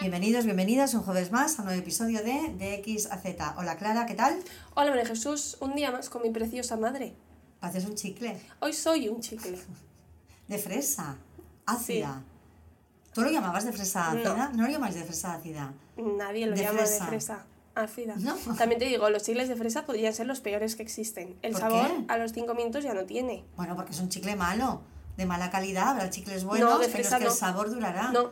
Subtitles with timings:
[0.00, 3.54] Bienvenidos, bienvenidas un jueves más a un nuevo episodio de De X a Z.
[3.56, 4.36] Hola Clara, ¿qué tal?
[4.74, 7.14] Hola María Jesús, un día más con mi preciosa madre.
[7.60, 9.58] Haces un chicle Hoy soy un chicle.
[10.48, 11.16] de fresa
[11.64, 12.22] ácida.
[13.14, 14.50] ¿Tú lo llamabas de fresa ácida?
[14.54, 15.72] No, lo llamáis de fresa ácida.
[15.96, 17.04] Nadie lo De llama fresa.
[17.04, 17.46] de fresa.
[17.74, 18.14] Ácida.
[18.18, 18.34] No.
[18.56, 21.36] También te digo, los chicles de fresa podrían ser los peores que existen.
[21.42, 22.04] El ¿Por sabor qué?
[22.08, 23.44] a los 5 minutos ya no tiene.
[23.56, 24.80] Bueno, porque es un chicle malo,
[25.16, 25.88] de mala calidad.
[25.88, 28.12] Habrá chicles buenos No, de en los fresa que el sabor durará.
[28.12, 28.30] No,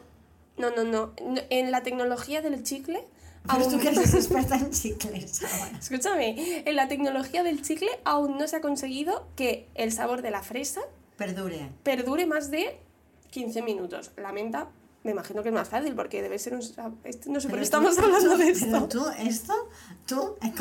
[0.56, 1.12] no, no, no.
[1.50, 3.04] En la tecnología del chicle.
[3.46, 5.42] Pero aún- tú que eres experta en chicles.
[5.44, 5.78] ahora.
[5.78, 10.30] Escúchame, en la tecnología del chicle aún no se ha conseguido que el sabor de
[10.30, 10.80] la fresa
[11.18, 11.70] Perdure.
[11.82, 12.78] perdure más de
[13.30, 14.12] 15 minutos.
[14.16, 14.68] La menta,
[15.02, 16.60] me imagino que es más fácil porque debe ser un...
[16.60, 18.88] No sé por Pero qué estamos tú- hablando de Pero esto.
[18.88, 19.54] tú, esto,
[20.06, 20.52] tú, eh,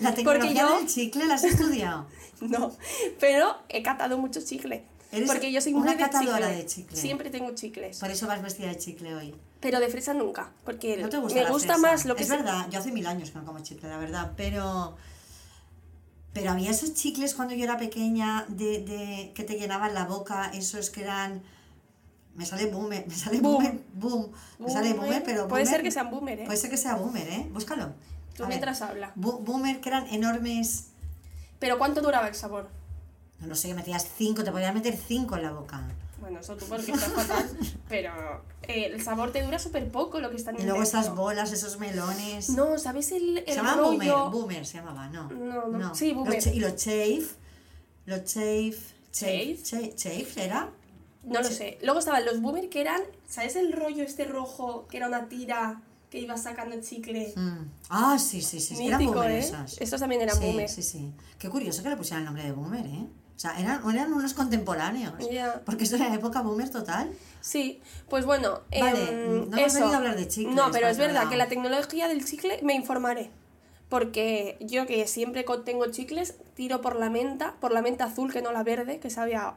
[0.00, 2.06] la tecnología yo- del chicle la has estudiado.
[2.42, 2.72] No,
[3.20, 4.84] pero he catado mucho chicle.
[5.12, 6.56] Eres porque yo soy una muy de catadora chicle.
[6.56, 6.96] de chicle.
[6.96, 7.98] Siempre tengo chicles.
[7.98, 9.34] Por eso vas vestida de chicle hoy.
[9.60, 10.50] Pero de fresa nunca.
[10.64, 11.78] Porque No te gusta me gusta fresa.
[11.92, 14.32] más lo que es verdad, yo hace mil años que no como chicle, la verdad,
[14.36, 14.96] pero
[16.32, 20.50] pero había esos chicles cuando yo era pequeña de, de que te llenaban la boca,
[20.54, 21.42] esos que eran
[22.34, 23.52] me sale boomer, me sale Boom.
[23.62, 26.44] boomer, boom, me sale boomer, pero Puede ser que sean boomer, ¿eh?
[26.46, 27.46] Puede ser que sea boomer, ¿eh?
[27.52, 27.92] Búscalo.
[28.34, 28.54] Tú A ver.
[28.54, 29.12] mientras habla.
[29.14, 30.86] Boomer que eran enormes,
[31.58, 32.70] Pero ¿cuánto duraba el sabor?
[33.42, 35.82] No lo sé, que metías cinco, te podías meter cinco en la boca.
[36.20, 37.50] Bueno, eso tú porque estás fatal.
[37.88, 38.12] Pero
[38.62, 41.78] eh, el sabor te dura súper poco lo que están Y luego esas bolas, esos
[41.80, 42.48] melones.
[42.50, 43.90] No, ¿sabes el, el se llamaba rollo?
[43.90, 45.28] boomer, boomer se llamaba, no.
[45.30, 45.94] No, no.
[45.94, 46.34] Sí, boomer.
[46.36, 47.22] Los y los chafe,
[48.06, 48.76] los chafe,
[49.10, 49.94] chafe, Chafe.
[49.94, 50.70] cha- chafe era.
[51.24, 51.78] No lo sé.
[51.82, 55.80] Luego estaban los boomer que eran, ¿sabes el rollo este rojo que era una tira
[56.10, 57.32] que ibas sacando el chicle?
[57.36, 57.64] Mm.
[57.88, 59.38] Ah, sí, sí, sí, sí, eran Mítico, boomer ¿eh?
[59.38, 59.80] esas.
[59.80, 60.68] Estos también eran sí, boomer.
[60.68, 61.12] Sí, sí.
[61.38, 63.06] Qué curioso que le pusieran el nombre de boomer, ¿eh?
[63.36, 65.14] O sea, eran, eran unos contemporáneos.
[65.64, 67.10] Porque esto era la época boomer total.
[67.40, 69.78] Sí, pues bueno, Vale, em, no hemos eso.
[69.78, 72.74] venido a hablar de chicles, No, pero es verdad que la tecnología del chicle me
[72.74, 73.30] informaré.
[73.88, 78.42] Porque yo que siempre tengo chicles, tiro por la menta, por la menta azul que
[78.42, 79.54] no la verde, que sabía...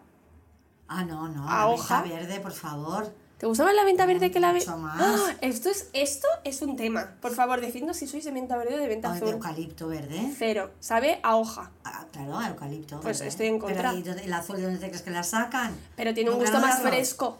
[0.88, 1.47] Ah, no, no.
[1.47, 2.01] A la hoja.
[2.01, 3.13] menta verde, por favor.
[3.38, 4.53] ¿Te gusta más la menta verde que la?
[4.53, 5.35] Mucho más.
[5.41, 7.16] esto, es, esto es un tema.
[7.22, 9.35] Por favor, decidnos si sois de menta verde o de menta Ay, de azul.
[9.35, 10.34] eucalipto verde.
[10.38, 10.72] Cero.
[10.79, 11.69] Sabe a hoja.
[11.84, 13.01] Ah, claro, eucalipto.
[13.01, 13.29] Pues verde.
[13.29, 13.94] estoy en Pero contra.
[13.94, 15.75] ¿y dónde- el azul de dónde te crees que la sacan?
[15.97, 17.38] Pero tiene un ¿Un gusto más fresco.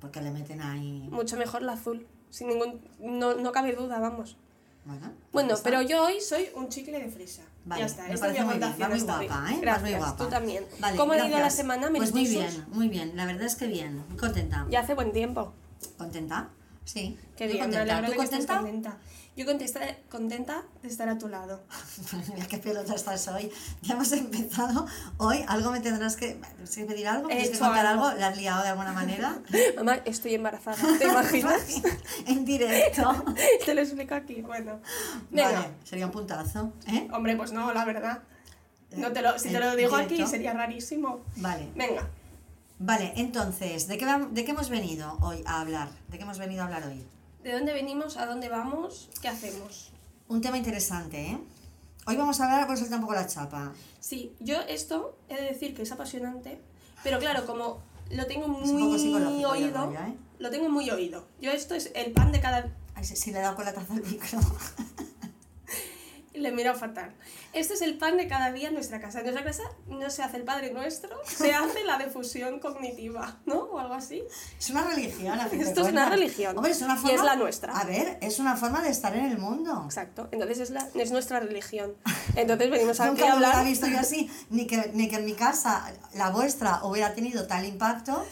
[0.00, 1.08] Porque le meten ahí.
[1.10, 2.06] Mucho mejor el azul.
[2.30, 2.80] Sin ningún...
[3.00, 4.36] No, no cabe duda, vamos.
[4.84, 7.42] Bueno, Bueno, pero yo hoy soy un chicle de fresa.
[7.66, 9.52] Vale, ya está, me parece muy bien, va muy guapa, ¿eh?
[9.52, 10.16] Vas Gracias, muy guapa.
[10.24, 10.64] tú también.
[10.78, 13.16] Vale, ¿Cómo ha ido la semana, Pues muy bien, muy bien.
[13.16, 14.04] La verdad es que bien.
[14.08, 14.66] Muy contenta.
[14.70, 15.52] Ya hace buen tiempo.
[15.98, 16.48] ¿Contenta?
[16.84, 17.18] Sí.
[17.36, 17.96] Qué Muy bien, me contenta.
[17.98, 18.62] alegro ¿Tú de que estés contenta?
[18.62, 18.98] contenta.
[19.36, 21.62] Yo contesta, contenta de estar a tu lado.
[22.32, 23.52] Mira qué pelota estás hoy.
[23.82, 24.86] Ya hemos empezado.
[25.18, 27.28] Hoy algo me tendrás que, ¿tienes que pedir algo.
[27.28, 28.10] He ¿Tienes que hecho contar algo.
[28.12, 29.38] ¿La has liado de alguna manera?
[29.76, 30.78] Mamá, estoy embarazada.
[30.98, 31.82] ¿Te imaginas?
[32.26, 33.24] en directo.
[33.66, 34.40] Te lo explico aquí.
[34.40, 34.80] Bueno,
[35.30, 35.52] venga.
[35.52, 36.72] Vale, sería un puntazo.
[36.88, 37.06] ¿eh?
[37.12, 38.22] Hombre, pues no, la verdad.
[38.96, 41.20] No te lo, si te lo digo aquí sería rarísimo.
[41.36, 41.68] Vale.
[41.74, 42.08] Venga.
[42.78, 45.90] Vale, entonces, ¿de qué, ¿de qué hemos venido hoy a hablar?
[46.08, 47.06] ¿De qué hemos venido a hablar hoy?
[47.46, 48.16] ¿De dónde venimos?
[48.16, 49.08] ¿A dónde vamos?
[49.22, 49.92] ¿Qué hacemos?
[50.26, 51.38] Un tema interesante, ¿eh?
[52.04, 53.72] Hoy vamos a hablar, por soltar un poco la chapa.
[54.00, 56.60] Sí, yo esto he de decir que es apasionante,
[57.04, 60.16] pero claro, como lo tengo muy ya oído, ¿eh?
[60.40, 61.24] lo tengo muy oído.
[61.40, 62.68] Yo esto es el pan de cada...
[62.96, 64.40] Ay, sí, sí, le he dado con la taza al micro.
[66.36, 67.14] Le he mirado fatal.
[67.52, 69.20] Este es el pan de cada día en nuestra casa.
[69.20, 73.60] En nuestra casa no se hace el Padre Nuestro, se hace la difusión cognitiva, ¿no?
[73.60, 74.22] O algo así.
[74.58, 76.56] Es una religión, a fin de Esto es una religión.
[76.56, 77.72] Hombre, es una Y forma, es la nuestra.
[77.76, 79.82] A ver, es una forma de estar en el mundo.
[79.86, 80.28] Exacto.
[80.30, 81.94] Entonces es, la, es nuestra religión.
[82.34, 83.64] Entonces venimos aquí Nunca a lo hubiera hablar...
[83.64, 87.64] visto yo así, ni que, ni que en mi casa, la vuestra, hubiera tenido tal
[87.64, 88.24] impacto.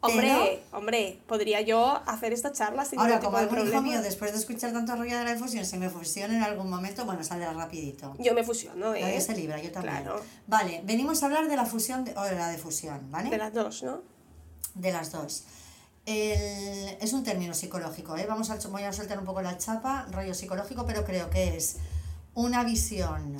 [0.00, 3.80] Hombre, hombre, podría yo hacer esta charla sin ahora, ningún como tipo de algún hijo
[3.80, 3.96] problema.
[3.96, 7.04] mío, después de escuchar tanto rollo de la difusión, si me fusiona en algún momento,
[7.04, 8.14] bueno, saldrá rapidito.
[8.20, 9.00] Yo me fusiono, ¿eh?
[9.00, 9.96] Nadie se libra, yo también.
[10.02, 10.22] Claro.
[10.46, 13.28] Vale, venimos a hablar de la fusión, de- o de la difusión, ¿vale?
[13.30, 14.02] De las dos, ¿no?
[14.74, 15.42] De las dos.
[16.06, 18.26] El- es un término psicológico, ¿eh?
[18.28, 21.76] Vamos a, voy a soltar un poco la chapa, rollo psicológico, pero creo que es
[22.34, 23.36] una visión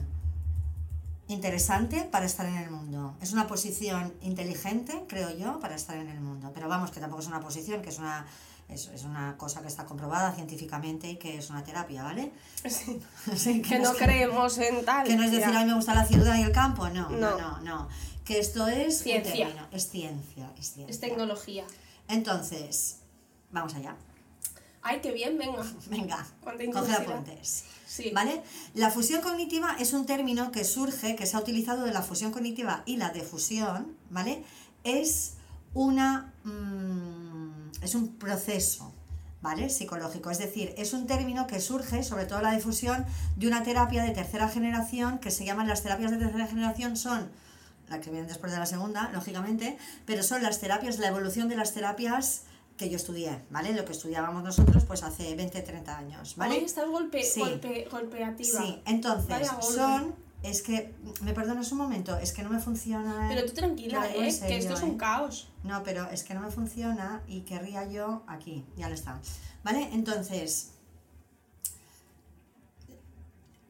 [1.29, 3.15] interesante para estar en el mundo.
[3.21, 6.51] Es una posición inteligente, creo yo, para estar en el mundo.
[6.55, 8.27] Pero vamos, que tampoco es una posición, que es una,
[8.69, 12.33] es, es una cosa que está comprobada científicamente y que es una terapia, ¿ale?
[12.69, 13.01] Sí.
[13.37, 15.07] Sí, Que no es creemos en tal.
[15.07, 15.61] que no es decir, ya.
[15.61, 17.39] a mí me gusta la ciudad y el campo, no, no, No.
[17.39, 17.89] no, no.
[18.25, 19.69] Que esto es Ciencia.
[19.73, 20.87] es ciencia, es ciencia.
[20.91, 21.65] Es tecnología.
[22.09, 22.99] Entonces,
[23.51, 23.97] vamos allá.
[24.83, 25.63] Ay, qué bien, venga.
[25.91, 26.27] Venga,
[26.73, 27.65] coge apuntes.
[27.89, 28.11] Sí.
[28.15, 28.43] ¿Vale?
[28.75, 32.33] La fusión cognitiva es un término que surge, que se ha utilizado de la fusión
[32.33, 34.45] cognitiva y la difusión, ¿vale?
[34.85, 35.35] Es
[35.73, 38.93] una mm, es un proceso
[39.41, 39.71] ¿vale?
[39.71, 40.31] Psicológico.
[40.31, 43.07] Es decir, es un término que surge, sobre todo la difusión,
[43.37, 47.31] de una terapia de tercera generación que se llaman las terapias de tercera generación, son
[47.89, 51.57] la que vienen después de la segunda, lógicamente, pero son las terapias, la evolución de
[51.57, 52.43] las terapias
[52.79, 53.75] que yo estudié, ¿vale?
[53.75, 56.57] Lo que estudiábamos nosotros pues hace 20, 30 años, ¿vale?
[56.57, 57.41] Hoy estás golpe, Sí.
[57.41, 58.61] golpe, golpeativa.
[58.63, 59.67] Sí, entonces Vaya golpe.
[59.67, 63.27] son, es que, me perdonas un momento, es que no me funciona...
[63.29, 64.31] Pero tú tranquila, ¿eh?
[64.31, 64.85] serio, que esto es ¿eh?
[64.85, 65.49] un caos.
[65.65, 69.21] No, pero es que no me funciona y querría yo aquí, ya lo está.
[69.65, 69.91] ¿Vale?
[69.93, 70.71] Entonces,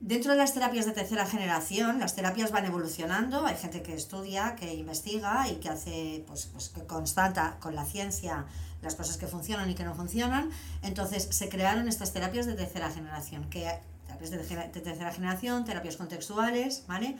[0.00, 4.54] dentro de las terapias de tercera generación, las terapias van evolucionando, hay gente que estudia,
[4.56, 8.46] que investiga y que hace, pues, pues que constata con la ciencia
[8.80, 10.50] las cosas que funcionan y que no funcionan.
[10.82, 13.68] Entonces se crearon estas terapias de tercera generación, que
[14.06, 17.16] terapias de, tercera- generación, terapias contextuales, ¿vale?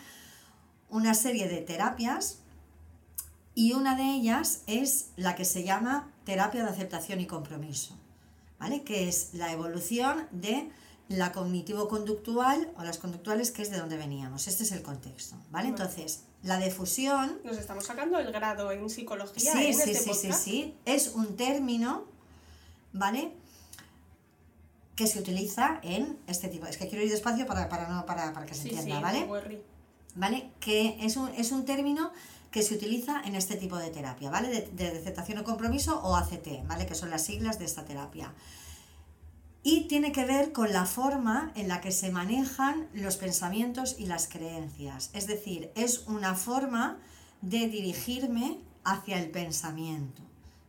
[0.88, 2.38] Una serie de terapias
[3.54, 7.96] y una de ellas es la que se llama terapia de aceptación y compromiso,
[8.60, 8.84] ¿vale?
[8.84, 10.70] Que es la evolución de
[11.08, 14.46] la cognitivo-conductual o las conductuales, que es de donde veníamos.
[14.46, 15.69] Este es el contexto, ¿vale?
[15.69, 19.69] Entonces, la difusión Nos estamos sacando el grado en psicología Sí, ¿eh?
[19.69, 20.44] en sí, este sí, sí, podcast.
[20.44, 20.75] sí.
[20.84, 22.05] Es un término,
[22.93, 23.32] ¿vale?
[24.96, 26.66] Que se utiliza en este tipo.
[26.66, 29.02] Es que quiero ir despacio para, para, no, para, para que se Sí, entienda, sí,
[29.02, 29.25] ¿vale?
[29.25, 29.62] worry.
[30.14, 30.50] ¿Vale?
[30.60, 32.12] Que es un, es un término
[32.50, 34.49] que se utiliza en este tipo de terapia, ¿vale?
[34.49, 36.87] De, de aceptación o compromiso o ACT, ¿vale?
[36.87, 38.32] Que son las siglas de esta terapia.
[39.62, 44.06] Y tiene que ver con la forma en la que se manejan los pensamientos y
[44.06, 45.10] las creencias.
[45.12, 46.99] Es decir, es una forma
[47.43, 50.22] de dirigirme hacia el pensamiento,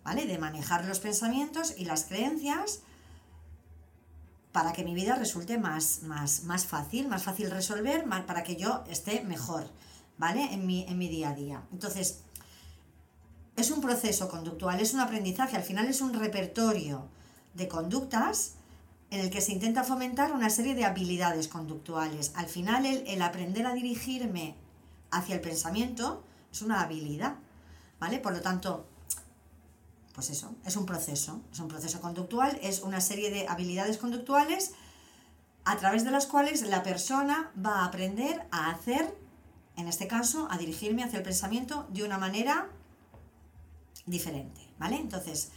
[0.03, 0.25] ¿vale?
[0.25, 2.81] De manejar los pensamientos y las creencias
[4.51, 8.55] para que mi vida resulte más, más, más fácil, más fácil resolver, más- para que
[8.55, 9.69] yo esté mejor,
[10.17, 10.51] ¿vale?
[10.53, 11.63] En mi, en mi día a día.
[11.71, 12.21] Entonces,
[13.55, 17.07] es un proceso conductual, es un aprendizaje, al final es un repertorio
[17.53, 18.55] de conductas
[19.11, 22.31] en el que se intenta fomentar una serie de habilidades conductuales.
[22.35, 24.55] Al final, el, aprender a dirigirme
[25.11, 27.35] hacia el pensamiento es una habilidad,
[27.99, 28.19] ¿vale?
[28.19, 28.85] Por lo tanto,
[30.13, 34.73] pues eso, es un proceso, es un proceso conductual, es una serie de habilidades conductuales
[35.65, 39.15] a través de las cuales la persona va a aprender a hacer,
[39.75, 42.69] en este caso, a dirigirme hacia el pensamiento de una manera
[44.05, 44.97] diferente, ¿vale?
[44.97, 45.51] Entonces,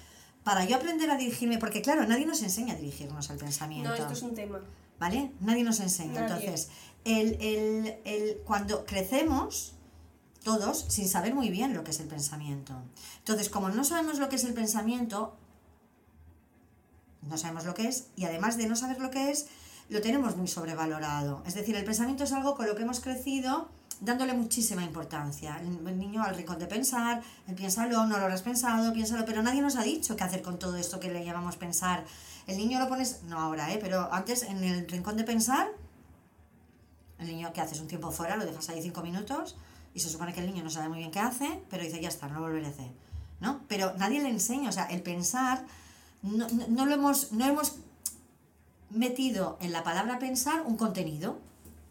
[0.44, 3.88] para yo aprender a dirigirme, porque claro, nadie nos enseña a dirigirnos al pensamiento.
[3.90, 4.60] No, esto es un tema.
[4.98, 5.32] ¿vale?
[5.40, 6.20] Nadie nos enseña.
[6.22, 6.46] Nadie.
[6.46, 6.68] Entonces,
[7.04, 9.72] el, el- el- cuando crecemos,
[10.44, 12.74] todos, sin saber muy bien lo que es el pensamiento.
[13.18, 15.36] Entonces, como no sabemos lo que es el pensamiento,
[17.22, 19.46] no sabemos lo que es, y además de no saber lo que es,
[19.88, 21.42] lo tenemos muy sobrevalorado.
[21.46, 23.68] Es decir, el pensamiento es algo con lo que hemos crecido
[24.00, 25.60] dándole muchísima importancia.
[25.60, 29.60] El, niño al rincón de pensar, el piénsalo, no lo habrás pensado, piénsalo, pero nadie
[29.62, 32.04] nos ha dicho qué hacer con todo esto que le llamamos pensar.
[32.46, 33.78] El niño lo pones, no ahora, ¿eh?
[33.80, 35.68] pero antes en el rincón de pensar,
[37.18, 39.56] el niño que haces un tiempo fuera, lo dejas ahí cinco minutos
[39.94, 42.08] y se supone que el niño no sabe muy bien qué hace, pero dice, ya
[42.08, 42.90] está, no lo volveré a hacer.
[43.40, 43.60] ¿No?
[43.68, 45.64] Pero nadie le enseña, o sea, el pensar,
[46.22, 47.76] no, no- no lo hemos, no hemos
[48.90, 51.38] metido en la palabra pensar un contenido.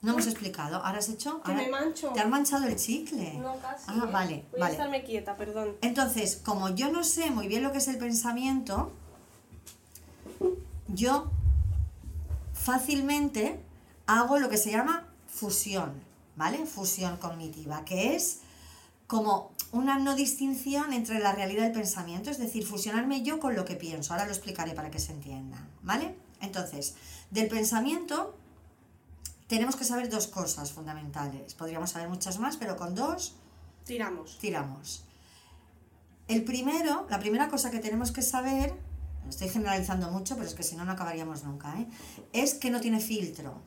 [0.01, 0.77] No hemos explicado.
[0.77, 1.42] ¿Ahora has hecho?
[1.44, 2.09] Que me mancho.
[2.09, 3.33] ¿Te han manchado el chicle?
[3.36, 3.86] No, casi.
[3.88, 4.12] Ah, ¿eh?
[4.12, 4.71] vale, Voy vale.
[4.71, 5.75] a estarme quieta, perdón.
[5.81, 8.91] Entonces, como yo no sé muy bien lo que es el pensamiento,
[10.88, 11.29] yo
[12.53, 13.60] fácilmente
[14.08, 15.93] hago lo que se llama fusión,
[16.36, 16.65] ¿vale?
[16.65, 18.39] Fusión cognitiva, que es
[19.05, 23.55] como una no distinción entre la realidad y el pensamiento, es decir, fusionarme yo con
[23.55, 24.13] lo que pienso.
[24.13, 26.15] Ahora lo explicaré para que se entienda, ¿vale?
[26.41, 26.96] Entonces,
[27.29, 28.36] del pensamiento
[29.51, 31.55] tenemos que saber dos cosas fundamentales.
[31.55, 33.36] Podríamos saber muchas más, pero con dos
[33.84, 34.38] Tiramos.
[34.38, 35.03] tiramos.
[36.29, 38.74] El primero, la primera cosa que tenemos que saber,
[39.25, 41.86] lo estoy generalizando mucho, pero es que si no, no acabaríamos nunca, ¿eh?
[42.31, 43.62] es que no tiene filtro.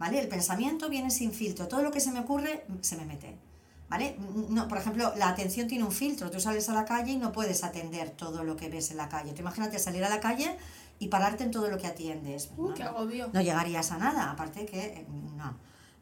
[0.00, 0.18] ¿Vale?
[0.18, 1.68] El pensamiento viene sin filtro.
[1.68, 3.36] Todo lo que se me ocurre se me mete.
[3.88, 4.16] ¿Vale?
[4.48, 6.32] No, por ejemplo, la atención tiene un filtro.
[6.32, 9.08] Tú sales a la calle y no puedes atender todo lo que ves en la
[9.08, 9.32] calle.
[9.34, 10.56] Tú imagínate salir a la calle
[10.98, 12.50] y pararte en todo lo que atiendes.
[12.56, 13.30] Uh, No, qué agobio.
[13.32, 15.56] no llegarías a nada, aparte que eh, no.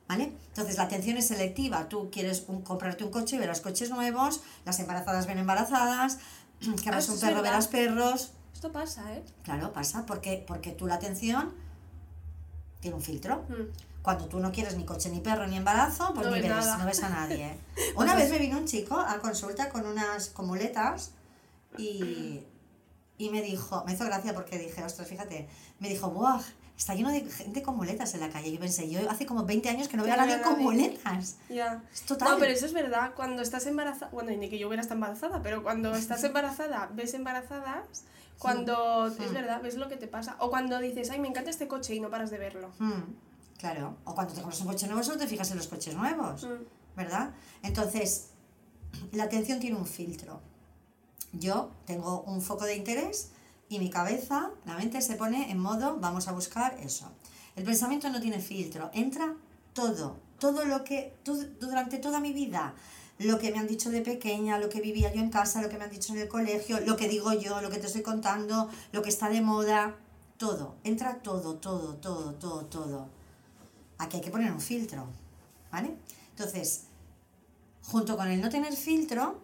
[0.09, 0.33] ¿Vale?
[0.49, 1.89] Entonces la atención es selectiva.
[1.89, 6.19] Tú quieres un- comprarte un coche y verás coches nuevos, las embarazadas ven embarazadas,
[6.83, 8.33] querrás eso un perro, verás perros.
[8.55, 9.25] Esto pasa, ¿eh?
[9.43, 11.53] Claro, pasa, porque, porque tú la atención
[12.81, 13.45] tiene un filtro.
[13.49, 14.03] Mm.
[14.03, 16.65] Cuando tú no quieres ni coche, ni perro, ni embarazo, pues No ni ves ves,
[16.67, 16.79] nada.
[16.79, 17.59] no ves a nadie.
[17.97, 21.11] Una vez me vino un chico a consulta con unas con muletas
[21.77, 22.45] y,
[23.19, 25.49] y me dijo, me hizo gracia porque dije, ostras, fíjate,
[25.81, 26.41] me dijo, ¡buah!
[26.77, 28.53] está lleno de gente con muletas en la calle.
[28.53, 31.37] Yo pensé, yo hace como 20 años que no veo a nadie con muletas.
[31.49, 31.83] Ya.
[31.91, 32.33] Es total.
[32.33, 33.13] No, pero eso es verdad.
[33.17, 37.15] Cuando estás embarazada, bueno, ni que yo hubiera estado embarazada, pero cuando estás embarazada, ves
[37.15, 38.05] embarazadas,
[38.39, 39.33] cuando es Mm.
[39.35, 40.37] verdad, ves lo que te pasa.
[40.39, 42.71] O cuando dices, ay, me encanta este coche y no paras de verlo.
[42.79, 43.15] Mm,
[43.59, 43.97] claro.
[44.05, 46.45] O cuando te compras un coche nuevo, solo te fijas en los coches nuevos.
[46.45, 46.65] Mm.
[46.95, 47.31] ¿verdad?
[47.63, 48.29] Entonces,
[49.13, 50.41] la atención tiene un filtro.
[51.33, 53.31] Yo tengo un foco de interés
[53.69, 57.11] y mi cabeza, la mente se pone en modo, vamos a buscar eso.
[57.57, 59.35] El pensamiento no tiene filtro, entra
[59.73, 61.17] todo, todo lo que,
[61.61, 62.75] durante toda mi vida,
[63.19, 65.79] lo que me han dicho de pequeña, lo que vivía yo en casa, lo que
[65.79, 68.69] me han dicho en el colegio, lo que digo yo, lo que te estoy contando,
[68.93, 69.97] lo que está de moda,
[70.37, 73.09] todo, entra todo, todo, todo, todo, todo.
[73.99, 75.07] Aquí hay que poner un filtro,
[75.73, 75.97] ¿vale?
[76.31, 76.85] Entonces,
[77.83, 79.41] junto con el no tener filtro,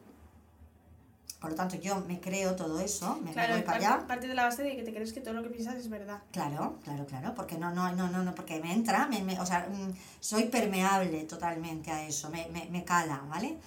[1.42, 4.06] por lo tanto yo me creo todo eso, me, Claro, voy para allá.
[4.06, 6.20] parte de la base de que te crees que todo lo que piensas es verdad.
[6.30, 9.44] Claro, claro, claro, porque no, no, no, no, no porque me entra, me, me- o
[9.44, 13.58] sea, mm, soy permeable totalmente a eso, me, me, me cala, ¿vale?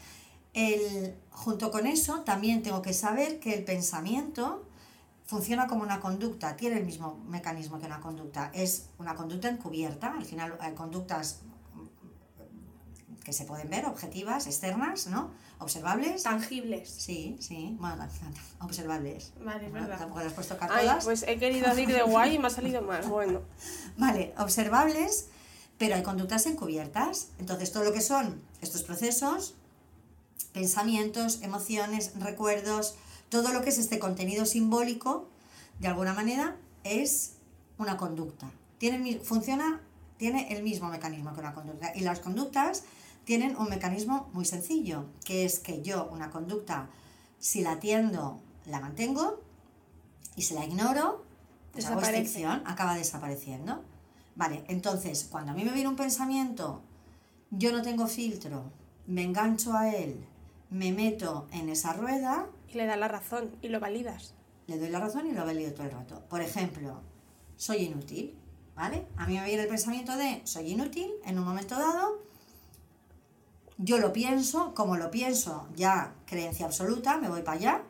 [0.53, 4.63] El, junto con eso, también tengo que saber que el pensamiento
[5.25, 10.13] funciona como una conducta, tiene el mismo mecanismo que una conducta, es una conducta encubierta,
[10.15, 11.54] al final hay conductas mm,
[13.25, 15.32] que se pueden ver, objetivas, externas, ¿no?
[15.58, 16.22] Observables.
[16.24, 16.88] Tangibles.
[16.89, 18.08] Sí, sí, bueno,
[18.62, 19.34] observables.
[19.44, 19.98] Vale, es No, verdad.
[19.98, 21.03] Tampoco las he puesto acá Ay, todas.
[21.05, 23.03] pues he querido decir de guay y me ha salido mal.
[23.10, 23.41] Bueno,
[23.98, 25.29] Vale, observables,
[25.79, 27.29] pero hay conductas encubiertas.
[27.39, 29.55] Entonces, todo lo que son estos procesos,
[30.53, 32.94] pensamientos, emociones, recuerdos,
[33.29, 35.27] todo lo que es este contenido simbólico,
[35.79, 37.34] de alguna manera, es
[37.79, 38.51] una conducta.
[38.77, 39.82] Tiene, funciona,
[40.17, 41.91] tiene el mismo mecanismo que una conducta.
[41.96, 42.84] Y las conductas
[43.25, 46.89] tienen un mecanismo muy sencillo, que es que yo una conducta,
[47.39, 49.41] si la atiendo, la mantengo,
[50.36, 51.24] y si la ignoro,
[51.72, 53.84] pues hago extinción, acaba desapareciendo.
[54.36, 56.82] Vale, entonces, cuando a mí me viene un pensamiento,
[57.51, 58.72] yo no tengo filtro,
[59.08, 60.25] me engancho a él,
[60.70, 64.34] me meto en esa rueda, y le das la razón y lo validas.
[64.67, 66.22] le doy la razón y lo valido todo el rato.
[66.27, 67.01] Por ejemplo,
[67.55, 68.36] soy inútil,
[68.75, 69.08] ¿vale?
[69.15, 72.25] A mí me viene el pensamiento de soy inútil en un momento dado,
[73.77, 77.82] yo lo pienso, como lo pienso, ya creencia absoluta, me voy para allá,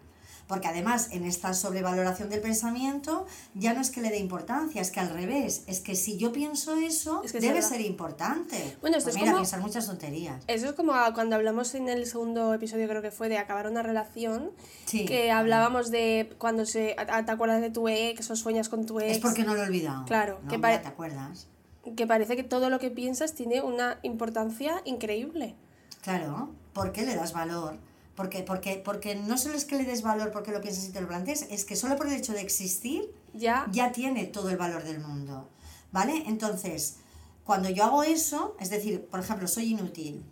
[0.47, 3.25] porque además en esta sobrevaloración del pensamiento
[3.55, 6.31] ya no es que le dé importancia, es que al revés, es que si yo
[6.31, 8.77] pienso eso, Es que es debe ser importante.
[8.79, 10.43] Bueno, esto Pues es mira, como- pensar muchas tonterías.
[10.47, 13.81] Eso es como cuando hablamos en el segundo episodio, creo que fue, de acabar una
[13.81, 14.51] relación,
[14.85, 15.05] Sí.
[15.05, 18.99] que hablábamos de cuando se, a- te acuerdas de tu ex o sueñas con tu
[18.99, 20.05] ex, Es porque no lo he olvidado.
[20.05, 21.47] Claro, no, que mira, ¿te acuerdas?
[21.95, 25.55] que parece que todo lo que piensas tiene una importancia increíble.
[26.05, 27.79] Claro, ¿por qué le das valor?
[28.15, 31.01] Porque, porque, porque no solo es que le des valor porque lo piensas y te
[31.01, 34.57] lo plantees, es que solo por el hecho de existir Ya, ya tiene todo el
[34.57, 35.49] valor del mundo.
[35.91, 36.23] ¿Vale?
[36.27, 36.97] Entonces,
[37.43, 40.23] cuando yo hago eso, es decir, por ejemplo, soy inútil.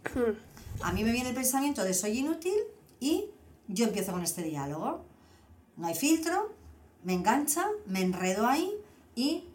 [0.84, 2.60] A mí me viene el pensamiento de soy inútil
[3.00, 3.32] y
[3.68, 5.04] yo empiezo con este diálogo.
[5.76, 6.54] No hay filtro,
[7.04, 8.72] me engancha, me enredo ahí
[9.16, 9.46] y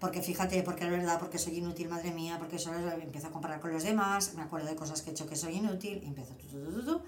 [0.00, 3.60] porque fíjate, porque es verdad, porque soy inútil, madre mía, porque solo empiezo a comparar
[3.60, 6.34] con los demás, me acuerdo de cosas que he hecho que soy inútil, y empiezo
[6.34, 7.02] tu, tu, tu.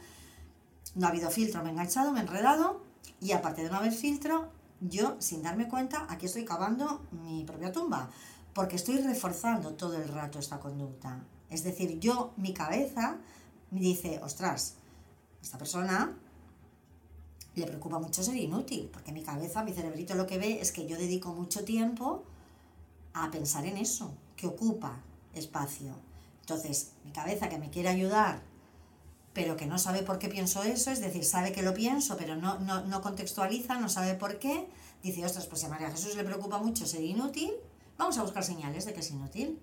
[0.94, 2.82] No ha habido filtro, me he enganchado, me he enredado
[3.18, 7.72] y aparte de no haber filtro, yo sin darme cuenta, aquí estoy cavando mi propia
[7.72, 8.10] tumba,
[8.52, 11.24] porque estoy reforzando todo el rato esta conducta.
[11.48, 13.16] Es decir, yo, mi cabeza,
[13.70, 14.74] me dice, ostras,
[15.40, 16.14] esta persona
[17.54, 20.86] le preocupa mucho ser inútil, porque mi cabeza, mi cerebrito lo que ve es que
[20.86, 22.24] yo dedico mucho tiempo
[23.14, 25.00] a pensar en eso, que ocupa
[25.34, 25.94] espacio.
[26.40, 28.42] Entonces, mi cabeza que me quiere ayudar,
[29.32, 32.36] pero que no sabe por qué pienso eso, es decir, sabe que lo pienso, pero
[32.36, 34.68] no, no, no contextualiza, no sabe por qué,
[35.02, 37.52] dice, ostras, pues si a María Jesús le preocupa mucho ser inútil,
[37.96, 39.58] vamos a buscar señales de que es inútil.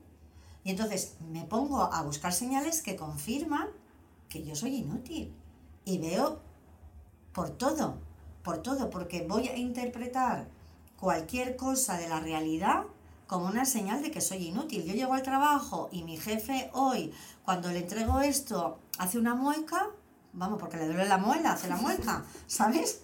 [0.63, 3.67] Y entonces me pongo a buscar señales que confirman
[4.27, 5.33] que yo soy inútil.
[5.85, 6.41] Y veo
[7.33, 7.97] por todo,
[8.43, 10.47] por todo, porque voy a interpretar
[10.97, 12.83] cualquier cosa de la realidad
[13.29, 14.83] como una señal de que soy inútil.
[14.85, 17.13] Yo llego al trabajo y mi jefe hoy,
[17.45, 19.87] cuando le entrego esto, hace una mueca,
[20.33, 23.01] vamos, porque le duele la muela, hace la mueca, ¿sabes?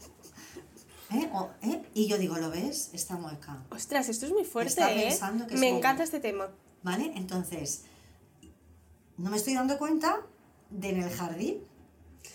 [1.12, 1.30] ¿Eh?
[1.32, 1.84] O- ¿eh?
[1.94, 2.90] Y yo digo, ¿lo ves?
[2.94, 3.64] Esta mueca.
[3.70, 5.10] ostras, esto es muy fuerte, Está ¿eh?
[5.10, 6.50] pensando que Me soy- encanta este tema.
[6.82, 7.12] ¿Vale?
[7.16, 7.84] Entonces,
[9.18, 10.22] no me estoy dando cuenta
[10.72, 11.60] de en el jardín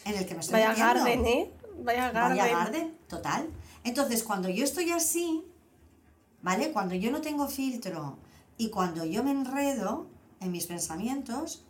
[0.05, 0.95] en el que me estoy Vaya metiendo.
[0.95, 1.53] garden, ¿eh?
[1.83, 2.39] Vaya garden.
[2.39, 3.51] Vaya garden, total.
[3.83, 5.45] Entonces, cuando yo estoy así,
[6.43, 6.73] ¿vale?
[6.73, 8.19] Cuando yo no tengo filtro
[8.57, 10.07] y cuando yo me enredo
[10.41, 11.65] en mis pensamientos,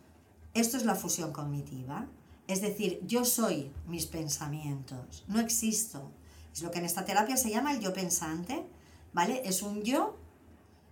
[0.53, 2.05] esto es la fusión cognitiva.
[2.47, 6.11] Es decir, yo soy mis pensamientos, no existo.
[6.53, 8.65] Es lo que en esta terapia se llama el yo pensante,
[9.13, 9.41] ¿vale?
[9.45, 10.17] Es un yo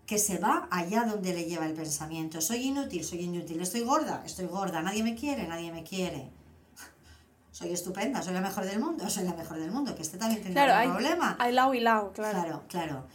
[0.06, 2.40] que se va allá donde le lleva el pensamiento.
[2.42, 3.62] Soy inútil, soy inútil.
[3.62, 4.82] Estoy gorda, estoy gorda.
[4.82, 6.30] Nadie me quiere, nadie me quiere.
[7.52, 9.94] Soy estupenda, soy la mejor del mundo, soy la mejor del mundo.
[9.96, 11.36] Que este también tendrá Claro, un hay, problema.
[11.40, 12.40] hay lado y lado, claro.
[12.42, 13.06] Claro, claro.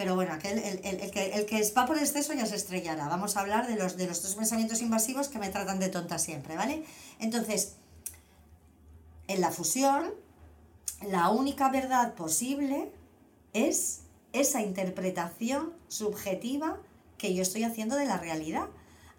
[0.00, 3.06] Pero bueno, aquel, el, el- que, el que va por exceso ya se estrellará.
[3.08, 6.18] Vamos a hablar de los, de los tres pensamientos invasivos que me tratan de tonta
[6.18, 6.86] siempre, ¿vale?
[7.18, 7.74] Entonces,
[9.28, 10.10] en la fusión,
[11.06, 12.90] la única verdad posible
[13.52, 14.00] es
[14.32, 16.78] esa interpretación subjetiva
[17.18, 18.68] que yo estoy haciendo de la realidad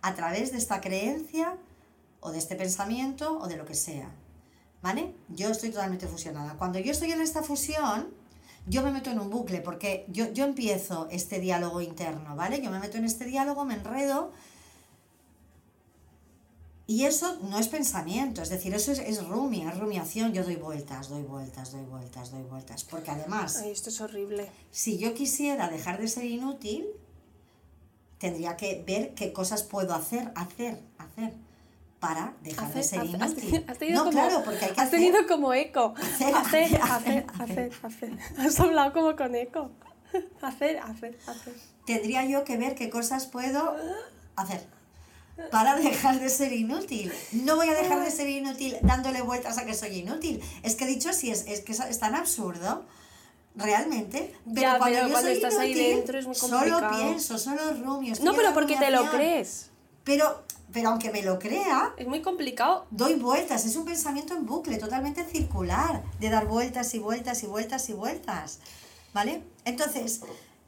[0.01, 1.57] a través de esta creencia
[2.21, 4.09] o de este pensamiento o de lo que sea.
[4.81, 5.13] ¿Vale?
[5.29, 6.55] Yo estoy totalmente fusionada.
[6.57, 8.19] Cuando yo estoy en esta fusión,
[8.67, 12.61] yo me meto en un bucle porque yo, yo empiezo este diálogo interno, ¿vale?
[12.61, 14.31] Yo me meto en este diálogo, me enredo
[16.91, 20.33] y eso no es pensamiento, es decir, eso es, es rumia, es rumiación.
[20.33, 22.83] Yo doy vueltas, doy vueltas, doy vueltas, doy vueltas.
[22.83, 24.49] Porque además, Ay, esto es horrible.
[24.71, 26.85] si yo quisiera dejar de ser inútil,
[28.17, 31.33] tendría que ver qué cosas puedo hacer, hacer, hacer
[32.01, 33.65] para dejar de ser hacer- inútil.
[33.69, 34.99] has tenido no, como- claro, porque hay que Has hacer.
[34.99, 35.93] tenido como eco.
[35.97, 36.81] Hacer, Hacer,
[37.39, 38.11] hacer, hacer.
[38.37, 39.71] Has hablado como con eco.
[40.41, 41.53] Hacer, hacer, hacer.
[41.85, 43.75] Tendría yo que ver qué cosas puedo
[44.35, 44.67] hacer
[45.51, 47.13] para dejar de ser inútil.
[47.31, 50.41] No voy a dejar de ser inútil dándole vueltas a que soy inútil.
[50.63, 52.85] Es que dicho así, es, es que es tan absurdo.
[53.55, 56.57] Realmente, pero Ya, cuando pero yo cuando soy estás ahí inútil, dentro es muy solo
[56.57, 56.97] complicado.
[57.03, 58.13] pienso, solo rumio.
[58.13, 59.69] estoy No, pero porque te lo crees.
[60.05, 62.85] Pero, pero aunque me lo crea, Es muy complicado.
[62.91, 67.47] doy vueltas, es un pensamiento en bucle, totalmente circular, de dar vueltas y vueltas y
[67.47, 68.59] vueltas y vueltas.
[69.13, 69.43] ¿Vale?
[69.65, 70.21] Entonces,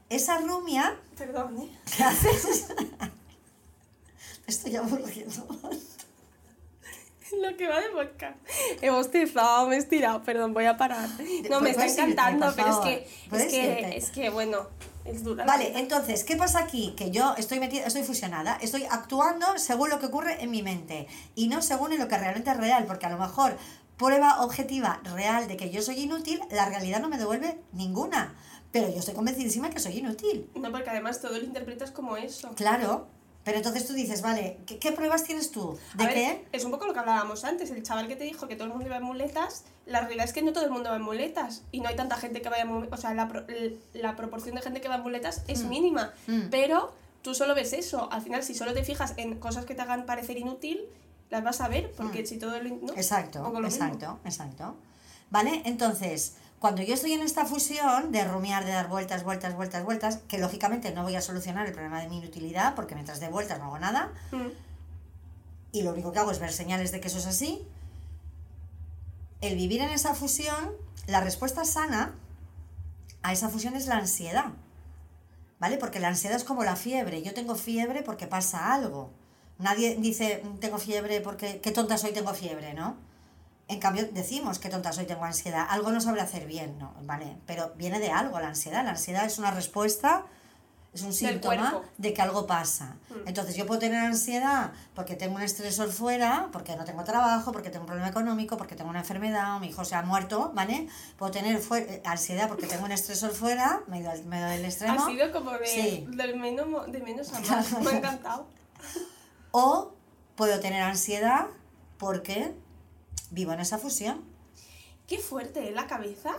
[0.10, 1.79] esa rumia, Perdón, ¿eh?
[1.95, 2.67] ¿qué haces?
[4.48, 5.48] Estoy aburriendo.
[7.41, 8.38] Lo que va de podcast.
[8.81, 10.22] He bostezado, me he estirado.
[10.22, 11.10] Perdón, voy a parar.
[11.50, 14.67] No, me está encantando, pero es que, es que, es que, bueno,
[15.05, 15.45] es dura.
[15.45, 16.93] Vale, entonces, ¿qué pasa aquí?
[16.98, 21.07] Que yo estoy metida, estoy fusionada, estoy actuando según lo que ocurre en mi mente
[21.36, 23.57] y no según en lo que realmente es real, porque a lo mejor
[23.98, 28.36] prueba objetiva real de que yo soy inútil, la realidad no me devuelve ninguna.
[28.72, 30.50] Pero yo estoy convencidísima que soy inútil.
[30.55, 32.53] No, porque además todo lo interpretas como eso.
[32.55, 33.07] Claro.
[33.44, 35.77] Pero entonces tú dices, vale, ¿qué, qué pruebas tienes tú?
[35.96, 36.46] ¿De ver, qué?
[36.53, 37.70] Es un poco lo que hablábamos antes.
[37.72, 40.32] El chaval que te dijo que todo el mundo iba en muletas, la realidad es
[40.32, 41.62] que no todo el mundo va en muletas.
[41.72, 43.00] Y no hay tanta gente que vaya en muletas.
[43.00, 43.44] O sea, la, pro-
[43.94, 46.14] la proporción de gente que va en muletas es mínima.
[46.27, 46.44] Mm.
[46.51, 48.10] Pero tú solo ves eso.
[48.14, 50.79] Al final, si solo te fijas en cosas que te hagan parecer inútil,
[51.29, 51.92] las vas a ver.
[51.98, 52.70] Porque si todo lo.
[52.70, 52.94] ¿no?
[52.94, 52.98] Mm.
[52.98, 53.66] Exacto, mismo.
[53.68, 54.75] exacto, exacto.
[55.32, 55.64] ¿Vale?
[55.66, 60.20] Entonces, cuando yo estoy en esta fusión de rumiar, de dar vueltas, vueltas, vueltas, vueltas,
[60.30, 63.60] que lógicamente no voy a solucionar el problema de mi inutilidad, porque mientras de vueltas
[63.60, 64.48] no hago nada, Mm.
[65.74, 67.68] y lo único que hago es ver señales de que eso es así,
[69.42, 70.72] el vivir en esa fusión,
[71.06, 72.14] la respuesta sana
[73.24, 74.54] a esa fusión es la ansiedad.
[75.60, 75.76] ¿Vale?
[75.76, 77.24] Porque la ansiedad es como la fiebre.
[77.24, 79.12] Yo tengo fiebre porque pasa algo.
[79.60, 82.96] Nadie dice, "Mm, tengo fiebre porque qué tonta soy, tengo fiebre, ¿no?
[83.68, 85.66] En cambio, decimos que tonta soy, tengo ansiedad.
[85.70, 86.94] Algo no sabe hacer bien, ¿no?
[87.04, 87.38] ¿Vale?
[87.46, 88.84] Pero viene de algo la ansiedad.
[88.84, 90.26] La ansiedad es una respuesta,
[90.94, 92.98] es un síntoma de que algo pasa.
[93.26, 97.70] Entonces yo puedo tener ansiedad porque tengo un estresor fuera, porque no tengo trabajo, porque
[97.70, 100.88] tengo un problema económico, porque tengo una enfermedad o mi hijo se ha muerto, ¿vale?
[101.18, 105.04] Puedo tener eh, ansiedad porque tengo un estresor fuera, medio, medio del extremo.
[105.04, 106.06] Ha sido como de, Sí.
[106.10, 107.72] del menos, de menos a más.
[107.82, 108.46] Me ha encantado.
[109.52, 109.94] O
[110.36, 111.46] puedo tener ansiedad
[111.98, 112.54] porque
[113.33, 114.22] vivo en esa fusión.
[115.07, 115.72] Qué fuerte, ¿eh?
[115.72, 116.35] La cabeza.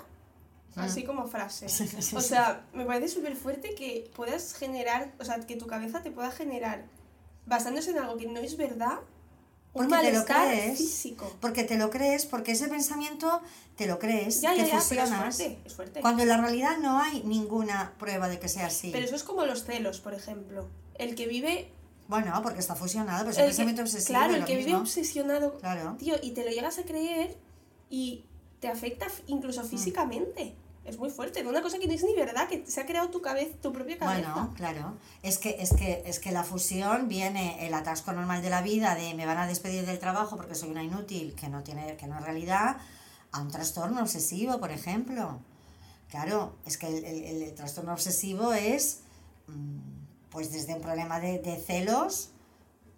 [0.77, 1.67] Así como frase.
[1.67, 1.69] Ah.
[1.69, 5.67] Sí, sí, O sea, me parece súper fuerte que puedas generar, o sea, que tu
[5.67, 6.85] cabeza te pueda generar,
[7.47, 8.99] basándose en algo que no es verdad,
[9.73, 10.79] un Porque te lo crees.
[10.79, 11.37] físico.
[11.41, 13.41] Porque te lo crees, porque ese pensamiento
[13.77, 15.37] te lo crees, Ya, te ya, ya, pero es fusionas.
[15.37, 16.01] fuerte, es fuerte.
[16.01, 18.91] Cuando en la realidad no hay ninguna prueba de que sea así.
[18.93, 20.69] Pero eso es como los celos, por ejemplo.
[20.97, 21.71] El que vive...
[22.09, 24.19] Bueno, porque está fusionado, pues es el un que- pensamiento obsesivo.
[24.19, 24.81] claro, el que vive mismo.
[24.81, 25.97] obsesionado, Claro.
[25.99, 27.37] tío, y te lo llegas a creer
[27.91, 28.25] y
[28.61, 29.67] te afecta incluso Mm.
[29.67, 30.55] físicamente.
[30.85, 33.09] Es muy fuerte, de una cosa que no es ni verdad, que se ha creado
[33.09, 34.33] tu cabeza, tu propia cabeza.
[34.35, 34.95] Bueno, claro.
[35.23, 38.95] Es que, es que, es que la fusión viene el atasco normal de la vida
[38.95, 42.07] de me van a despedir del trabajo porque soy una inútil, que no tiene, que
[42.07, 42.77] no es realidad,
[43.33, 45.39] a un trastorno obsesivo, por ejemplo.
[46.11, 49.01] Claro, es que el, el- el trastorno obsesivo es
[49.47, 49.94] mm,
[50.35, 52.29] pues desde un problema de, de celos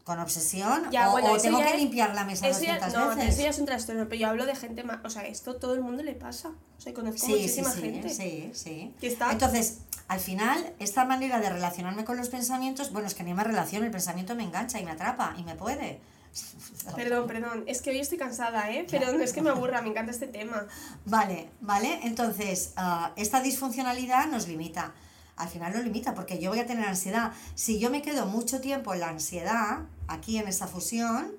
[0.05, 2.75] con obsesión Ya, o, bueno, o tengo ya que es- limpiar la mesa Eso ya,
[2.79, 3.35] 200 no, pero veces.
[3.35, 5.75] eso ya es un trastorno, pero yo hablo de gente más, o sea, esto todo
[5.75, 6.49] el mundo le pasa.
[6.79, 8.09] O sea, conozco Sí, sí, muchísima sí, gente.
[8.11, 8.95] sí, sí.
[9.01, 13.23] Que está- Entonces, al final, esta manera de relacionarme con los pensamientos, bueno, es que
[13.25, 16.01] ni me relaciono, el pensamiento me engancha y me atrapa y me puede.
[16.97, 18.87] Perdón, perdón, es que hoy estoy cansada, ¿eh?
[18.91, 20.67] Pero no es que me aburra, me encanta este tema.
[21.05, 22.01] Vale, vale.
[22.05, 24.95] Entonces, ah, esta disfuncionalidad nos limita.
[25.37, 27.33] Al final lo limita, porque yo voy a tener ansiedad.
[27.55, 31.31] Si yo me quedo mucho tiempo en la ansiedad, aquí en esa fusión,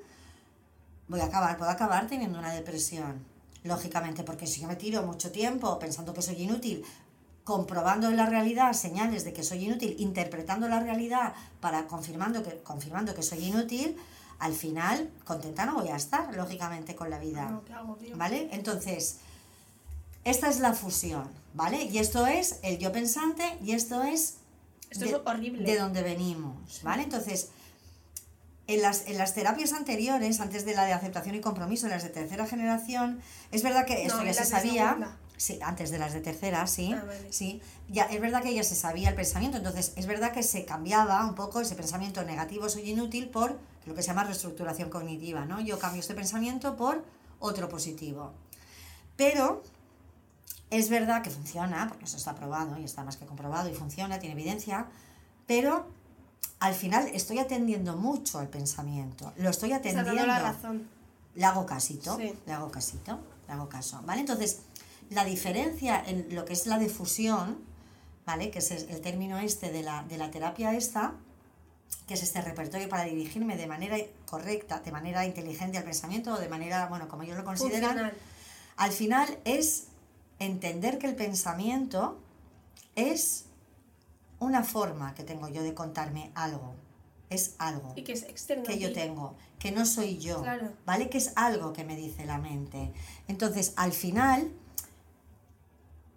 [1.08, 3.24] voy a acabar, puedo acabar teniendo una depresión,
[3.64, 6.84] lógicamente, porque si yo me tiro mucho tiempo pensando que soy inútil,
[7.44, 12.58] comprobando en la realidad señales de que soy inútil, interpretando la realidad para confirmando que,
[12.58, 13.96] confirmando que soy inútil,
[14.38, 17.50] al final contenta no voy a estar, lógicamente, con la vida.
[17.50, 17.64] No.
[18.16, 18.50] ¿Vale?
[18.52, 19.20] Entonces,
[20.24, 21.84] esta es la fusión, ¿vale?
[21.84, 24.36] Y esto es el yo pensante y esto es
[24.92, 25.64] Esto de, es horrible.
[25.70, 27.04] de donde venimos, ¿vale?
[27.04, 27.50] Entonces,
[28.68, 32.10] en las, en las terapias anteriores, antes de la de aceptación y compromiso, las de
[32.10, 33.20] tercera generación,
[33.52, 35.18] es verdad que esto No, ya en se sabía.
[35.38, 36.94] Sí, antes de las de tercera, sí.
[36.94, 37.32] Ah, vale.
[37.32, 40.66] Sí, ya es verdad que ya se sabía el pensamiento, entonces es verdad que se
[40.66, 45.46] cambiaba un poco ese pensamiento negativo, soy inútil, por lo que se llama reestructuración cognitiva,
[45.46, 45.62] ¿no?
[45.62, 47.04] Yo cambio este pensamiento por
[47.40, 48.34] otro positivo.
[49.16, 49.64] Pero
[50.70, 54.20] es verdad que funciona, porque eso está probado y está más que comprobado y funciona,
[54.20, 54.86] tiene evidencia,
[55.46, 55.88] pero
[56.60, 60.88] al final estoy atendiendo mucho al pensamiento, lo estoy atendiendo la razón.
[61.36, 62.34] le hago casito, Sí.
[62.46, 64.22] le hago casito, le hago caso, ¿vale?
[64.22, 64.62] Entonces,
[65.12, 67.60] la diferencia en lo que es la difusión,
[68.26, 68.50] ¿vale?
[68.52, 71.14] Que es el término este de la, de la terapia esta,
[72.08, 73.96] que es este repertorio para dirigirme de manera
[74.30, 78.14] correcta, de manera inteligente al pensamiento o de manera, bueno, como ellos lo Funcional.
[78.78, 79.86] al final es
[80.40, 82.20] entender que el pensamiento
[82.96, 83.46] es
[84.40, 86.76] una forma que tengo yo de contarme algo,
[87.30, 88.64] es algo Y que es externo.
[88.64, 90.72] que a yo tengo, que no soy yo, Claro.
[90.86, 91.10] ¿vale?
[91.10, 92.92] Que es algo que me dice la mente.
[93.28, 94.52] Entonces, al final,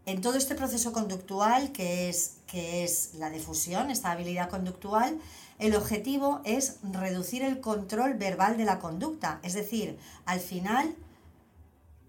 [0.07, 5.19] en todo este proceso conductual, que es, que es la difusión, esta habilidad conductual,
[5.59, 9.41] el objetivo es reducir el control verbal de la conducta.
[9.43, 10.95] Es decir, al final,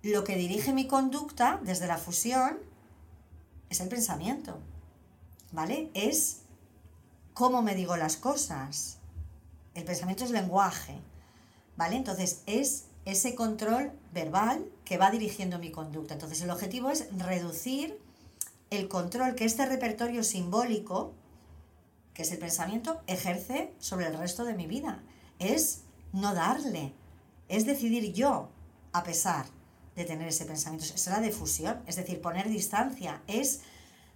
[0.03, 2.57] lo que dirige mi conducta desde la fusión
[3.69, 4.59] es el pensamiento,
[5.51, 5.91] ¿vale?
[5.93, 6.41] Es
[7.33, 8.97] cómo me digo las cosas.
[9.75, 10.99] El pensamiento es lenguaje,
[11.77, 11.95] ¿vale?
[11.95, 16.15] Entonces es ese control verbal que va dirigiendo mi conducta.
[16.15, 17.99] Entonces el objetivo es reducir
[18.71, 21.13] el control que este repertorio simbólico,
[22.13, 25.03] que es el pensamiento, ejerce sobre el resto de mi vida.
[25.39, 26.93] Es no darle,
[27.47, 28.49] es decidir yo,
[28.93, 29.45] a pesar
[29.95, 30.85] de tener ese pensamiento.
[30.93, 33.61] Es la difusión, es decir, poner distancia, es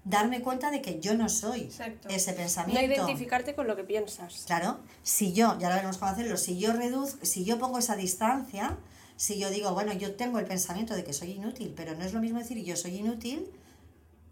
[0.04, 2.08] darme cuenta de que yo no soy Exacto.
[2.10, 2.84] ese No pensamiento.
[2.84, 4.44] identificarte con lo que piensas.
[4.46, 7.96] Claro, si yo, ya lo veremos cómo hacerlo, si yo reduzco, si yo pongo esa
[7.96, 8.78] distancia,
[9.18, 12.14] si yo digo, bueno, yo tengo el pensamiento de que soy inútil, pero no es
[12.14, 13.50] lo mismo decir yo soy inútil,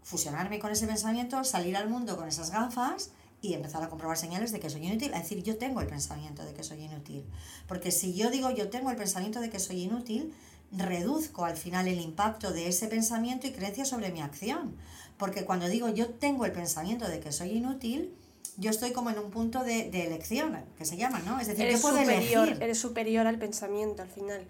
[0.02, 4.52] fusionarme con ese pensamiento, salir al mundo con esas gafas y empezar a comprobar señales
[4.52, 7.24] de que soy inútil, a decir yo tengo el pensamiento de que soy inútil.
[7.66, 10.32] Porque si yo digo yo tengo el pensamiento de que soy inútil,
[10.76, 14.74] reduzco al final el impacto de ese pensamiento y creencia sobre mi acción.
[15.18, 18.12] Porque cuando digo yo tengo el pensamiento de que soy inútil,
[18.56, 21.40] yo estoy como en un punto de, de elección, que se llama, ¿no?
[21.40, 22.62] Es decir, Eres yo puedo superior, elegir.
[22.62, 24.46] eres superior al pensamiento al final.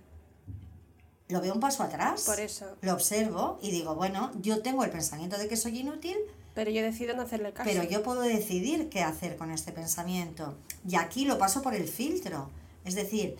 [1.28, 2.22] Lo veo un paso atrás.
[2.22, 2.66] Por eso.
[2.82, 6.16] Lo observo y digo, bueno, yo tengo el pensamiento de que soy inútil,
[6.54, 7.68] Pero yo decido no hacerle caso.
[7.68, 10.54] pero yo puedo decidir qué hacer con este pensamiento.
[10.86, 12.50] Y aquí lo paso por el filtro.
[12.84, 13.36] Es decir,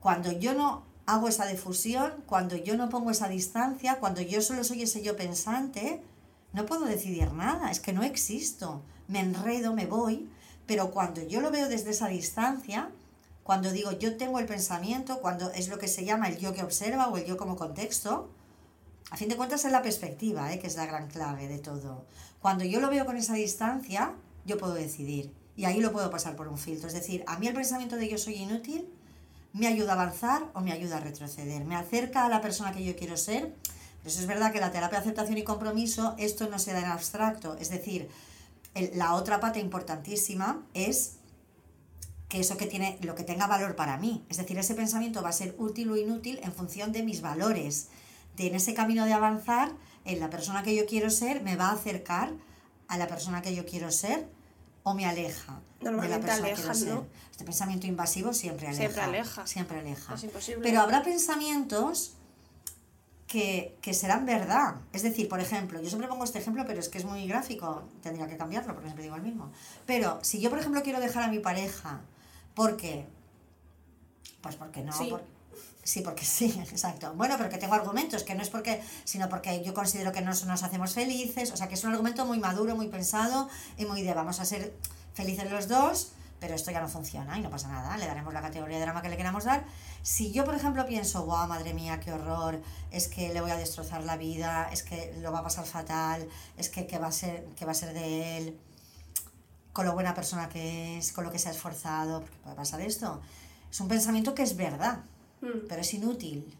[0.00, 4.64] cuando yo no hago esa difusión, cuando yo no pongo esa distancia, cuando yo solo
[4.64, 6.02] soy ese yo pensante,
[6.52, 8.82] no puedo decidir nada, es que no existo.
[9.08, 10.28] Me enredo, me voy,
[10.66, 12.90] pero cuando yo lo veo desde esa distancia,
[13.42, 16.62] cuando digo yo tengo el pensamiento, cuando es lo que se llama el yo que
[16.62, 18.30] observa o el yo como contexto,
[19.10, 20.58] a fin de cuentas es la perspectiva, ¿eh?
[20.58, 22.06] que es la gran clave de todo.
[22.40, 24.14] Cuando yo lo veo con esa distancia,
[24.46, 25.32] yo puedo decidir.
[25.56, 26.88] Y ahí lo puedo pasar por un filtro.
[26.88, 28.88] Es decir, a mí el pensamiento de yo soy inútil
[29.54, 31.64] me ayuda a avanzar o me ayuda a retroceder.
[31.64, 33.54] Me acerca a la persona que yo quiero ser.
[34.04, 36.86] Eso es verdad que la terapia de aceptación y compromiso, esto no se da en
[36.86, 37.56] abstracto.
[37.58, 38.10] Es decir,
[38.94, 41.18] la otra pata importantísima es
[42.28, 44.24] que eso que tiene, lo que tenga valor para mí.
[44.28, 47.88] Es decir, ese pensamiento va a ser útil o inútil en función de mis valores.
[48.36, 49.72] De en ese camino de avanzar,
[50.04, 52.32] en la persona que yo quiero ser, me va a acercar
[52.88, 54.28] a la persona que yo quiero ser
[54.82, 57.06] o me aleja Normalmente persona que alejan, ¿no?
[57.30, 58.80] Este pensamiento invasivo siempre aleja.
[58.82, 59.46] Siempre aleja.
[59.46, 60.14] Siempre aleja.
[60.14, 60.60] Es imposible.
[60.62, 62.14] Pero habrá pensamientos
[63.26, 64.76] que, que serán verdad.
[64.92, 67.82] Es decir, por ejemplo, yo siempre pongo este ejemplo, pero es que es muy gráfico,
[68.02, 69.50] tendría que cambiarlo porque siempre digo el mismo.
[69.86, 72.00] Pero si yo, por ejemplo, quiero dejar a mi pareja
[72.54, 73.06] porque...
[74.40, 74.92] Pues porque no.
[74.92, 75.08] Sí.
[75.10, 75.24] por-
[75.82, 77.12] sí, porque sí, exacto.
[77.14, 80.44] Bueno, pero que tengo argumentos, que no es porque, sino porque yo considero que nos,
[80.44, 84.02] nos hacemos felices, o sea, que es un argumento muy maduro, muy pensado y muy
[84.02, 84.74] de vamos a ser
[85.14, 88.42] felices los dos, pero esto ya no funciona y no pasa nada, le daremos la
[88.42, 89.64] categoría de drama que le queramos dar.
[90.02, 93.56] Si yo, por ejemplo, pienso, wow, madre mía, qué horror, es que le voy a
[93.56, 97.12] destrozar la vida, es que lo va a pasar fatal, es que qué va a
[97.12, 98.58] ser, qué va a ser de él,
[99.72, 102.80] con lo buena persona que es, con lo que se ha esforzado, porque puede pasar
[102.82, 103.22] esto.
[103.70, 105.00] Es un pensamiento que es verdad,
[105.40, 105.66] Mm.
[105.68, 106.56] pero es inútil.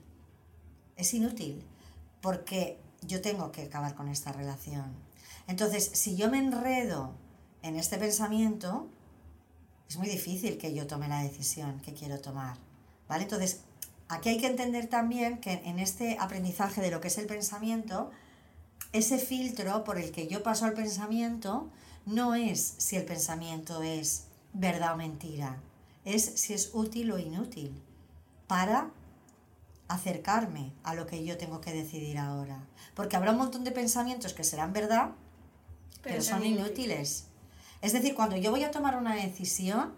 [0.96, 1.62] Es inútil,
[2.20, 4.92] porque yo tengo que acabar con esta relación.
[5.46, 7.12] Entonces, si yo me enredo
[7.64, 8.86] en este pensamiento,
[9.88, 12.58] es muy difícil que yo tome la decisión que quiero tomar.
[13.08, 13.24] ¿Vale?
[13.24, 13.60] Entonces,
[14.08, 18.10] aquí hay que entender también que en este aprendizaje de lo que es el pensamiento,
[18.92, 21.70] ese filtro por el que yo paso al pensamiento
[22.04, 25.56] no es si el pensamiento es verdad o mentira,
[26.04, 27.72] es si es útil o inútil
[28.46, 28.90] para
[29.88, 32.58] acercarme a lo que yo tengo que decidir ahora.
[32.94, 35.12] Porque habrá un montón de pensamientos que serán verdad,
[36.02, 37.28] pero, son sean inútiles.
[37.84, 39.92] Es decir, cuando yo voy a tomar una decisión,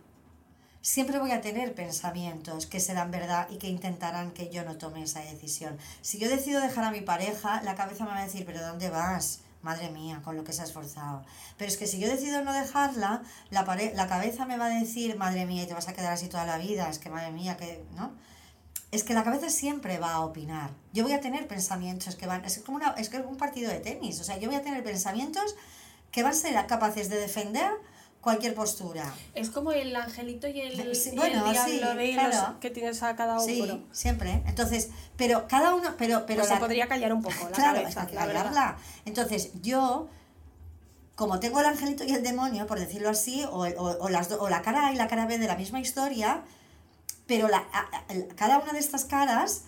[0.81, 5.05] siempre voy a tener pensamientos que serán verdad y que intentarán que yo no tome
[5.05, 5.79] esa decisión.
[6.03, 8.90] Si yo decido dejar a mi pareja, la cabeza me va a decir, pero ¿dónde
[8.90, 9.38] vas?
[9.62, 11.25] Madre mía, con lo que se ha esforzado.
[11.59, 13.62] Pero es que si yo decido no dejarla, la,
[13.94, 16.44] la cabeza me va a decir, madre mía, y te vas a quedar así toda
[16.44, 18.11] la vida, es que madre mía, que, ¿no?
[18.90, 20.70] Es que la cabeza siempre va a opinar.
[20.92, 23.79] Yo voy a tener pensamientos que van, es como una, es que un partido de
[23.79, 25.55] tenis, o sea, yo voy a tener pensamientos
[26.16, 27.70] que van a ser capaces de defender
[28.22, 29.12] cualquier postura.
[29.35, 32.31] Es como el angelito y el, Sí, y bueno, el diablo sí, de claro.
[32.52, 33.44] los que tienes a cada uno.
[33.44, 34.42] Sí, siempre.
[34.46, 37.81] Entonces, pero cada uno, pero, pero Pues la- se podría callar un poco la claro,
[37.83, 38.76] cabeza, hay que la verdad.
[39.05, 40.09] Entonces, yo,
[41.16, 44.40] como tengo el angelito y el demonio, por decirlo así, o, o- o las, do-
[44.40, 46.44] o la cara A y la cara B de la misma historia,
[47.26, 49.64] pero la, a- a- el- cada una de estas caras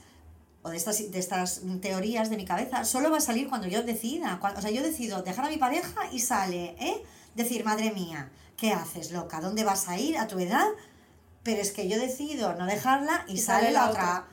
[0.68, 3.82] o de estas, de estas teorías de mi cabeza solo va a salir cuando yo
[3.82, 4.38] decida.
[4.40, 7.02] Cuando, o sea, yo decido dejar a mi pareja y sale, ¿eh?
[7.34, 9.40] Decir, madre mía, ¿qué haces, loca?
[9.40, 10.66] ¿Dónde vas a ir a tu edad?
[11.42, 14.02] Pero es que yo decido no dejarla y, Y sale, sale la otra.
[14.02, 14.26] otra.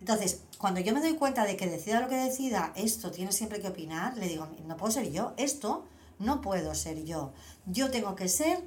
[0.00, 3.60] Entonces, cuando yo me doy cuenta de que decida lo que decida, esto tiene siempre
[3.60, 5.86] que opinar, le digo, no puedo ser yo, esto
[6.18, 7.32] no puedo ser yo.
[7.66, 8.60] Yo tengo que ser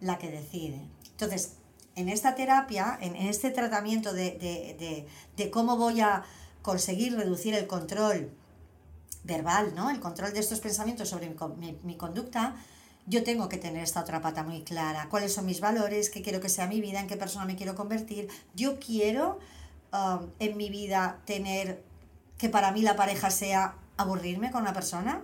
[0.00, 0.80] la que decide.
[1.12, 1.54] Entonces,
[1.94, 6.24] en esta terapia, en, en este tratamiento de, de- de- de cómo voy a
[6.62, 8.30] conseguir reducir el control
[9.24, 9.90] verbal, ¿no?
[9.90, 12.56] El control de estos pensamientos sobre mi, mi conducta,
[13.06, 15.08] yo tengo que tener esta otra pata muy clara.
[15.08, 16.08] ¿Cuáles son mis valores?
[16.08, 17.00] ¿Qué quiero que sea mi vida?
[17.00, 18.28] ¿En qué persona me quiero convertir?
[18.54, 19.38] Yo quiero
[19.92, 21.82] um, en mi vida tener
[22.38, 25.22] que para mí la pareja sea aburrirme con una persona.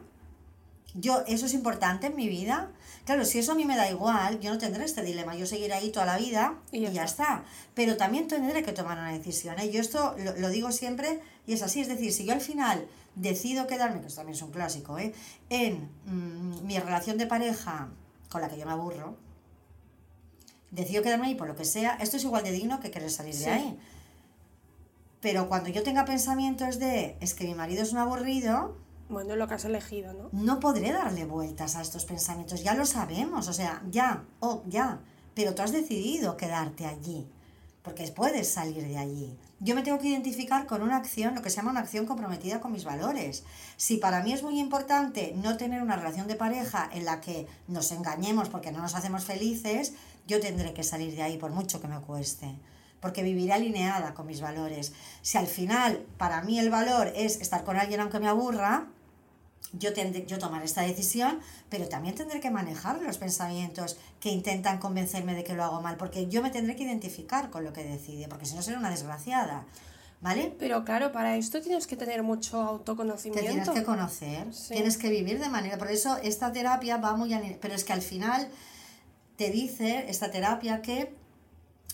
[1.00, 2.70] Yo, eso es importante en mi vida.
[3.04, 5.34] Claro, si eso a mí me da igual, yo no tendré este dilema.
[5.36, 7.44] Yo seguiré ahí toda la vida y Y ya, ya está.
[7.74, 9.58] Pero también tendré que tomar una decisión.
[9.58, 9.70] ¿eh?
[9.70, 11.80] Yo esto lo, lo digo siempre y es así.
[11.80, 15.12] Es decir, si yo al final decido quedarme, que esto también es un clásico, ¿eh?
[15.50, 17.88] en mm, mi relación de pareja
[18.28, 19.16] con la que yo me aburro,
[20.70, 23.34] decido quedarme ahí por lo que sea, esto es igual de digno que querer salir
[23.34, 23.44] Sí.
[23.44, 23.78] de ahí.
[25.20, 28.76] Pero cuando yo tenga pensamientos de es que mi marido es un aburrido,
[29.08, 30.28] Bueno, lo que has elegido, ¿no?
[30.32, 35.00] no podré darle vueltas a estos pensamientos, ya lo sabemos, o sea, ya, oh, ya,
[35.34, 37.26] pero tú has decidido quedarte allí,
[37.82, 39.38] porque puedes salir de allí.
[39.60, 42.60] Yo me tengo que identificar con una acción, lo que se llama una acción comprometida
[42.60, 43.44] con mis valores.
[43.76, 47.46] Si para mí es muy importante no tener una relación de pareja en la que
[47.66, 49.94] nos engañemos porque no nos hacemos felices,
[50.26, 52.54] yo tendré que salir de ahí por mucho que me cueste
[53.00, 54.92] porque viviré alineada con mis valores.
[55.22, 58.88] Si al final para mí el valor es estar con alguien aunque me aburra,
[59.72, 64.78] yo, tendré, yo tomaré esta decisión, pero también tendré que manejar los pensamientos que intentan
[64.78, 67.84] convencerme de que lo hago mal, porque yo me tendré que identificar con lo que
[67.84, 69.66] decide, porque si no seré una desgraciada,
[70.20, 70.54] ¿vale?
[70.58, 73.46] Pero claro, para esto tienes que tener mucho Te autoconocimiento.
[73.50, 74.74] tienes que conocer, Sí.
[74.74, 78.02] tienes que vivir de manera, por eso esta terapia va muy pero es que al
[78.02, 78.48] final
[79.36, 81.14] te dice esta terapia que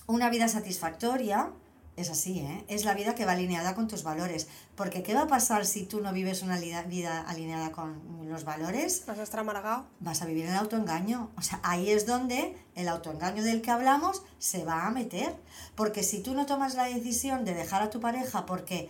[0.07, 1.51] una vida satisfactoria
[1.97, 2.65] es así, ¿eh?
[2.69, 4.49] Es la vida que va alineada con tus valores.
[4.75, 9.05] Porque ¿qué va a pasar si tú no vives una vida alineada con los valores?
[9.07, 9.87] Vas a estar amargado.
[10.01, 11.31] Vas a vivir en el autoengaño.
[11.37, 15.37] O sea, ahí es donde el autoengaño del que hablamos se va a meter.
[15.77, 18.89] Porque si tú no tomas la decisión de dejar a tu pareja porque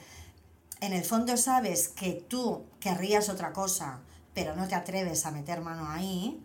[0.81, 4.01] en el fondo sabes que tú querrías otra cosa,
[4.33, 6.43] pero no te atreves a meter mano ahí,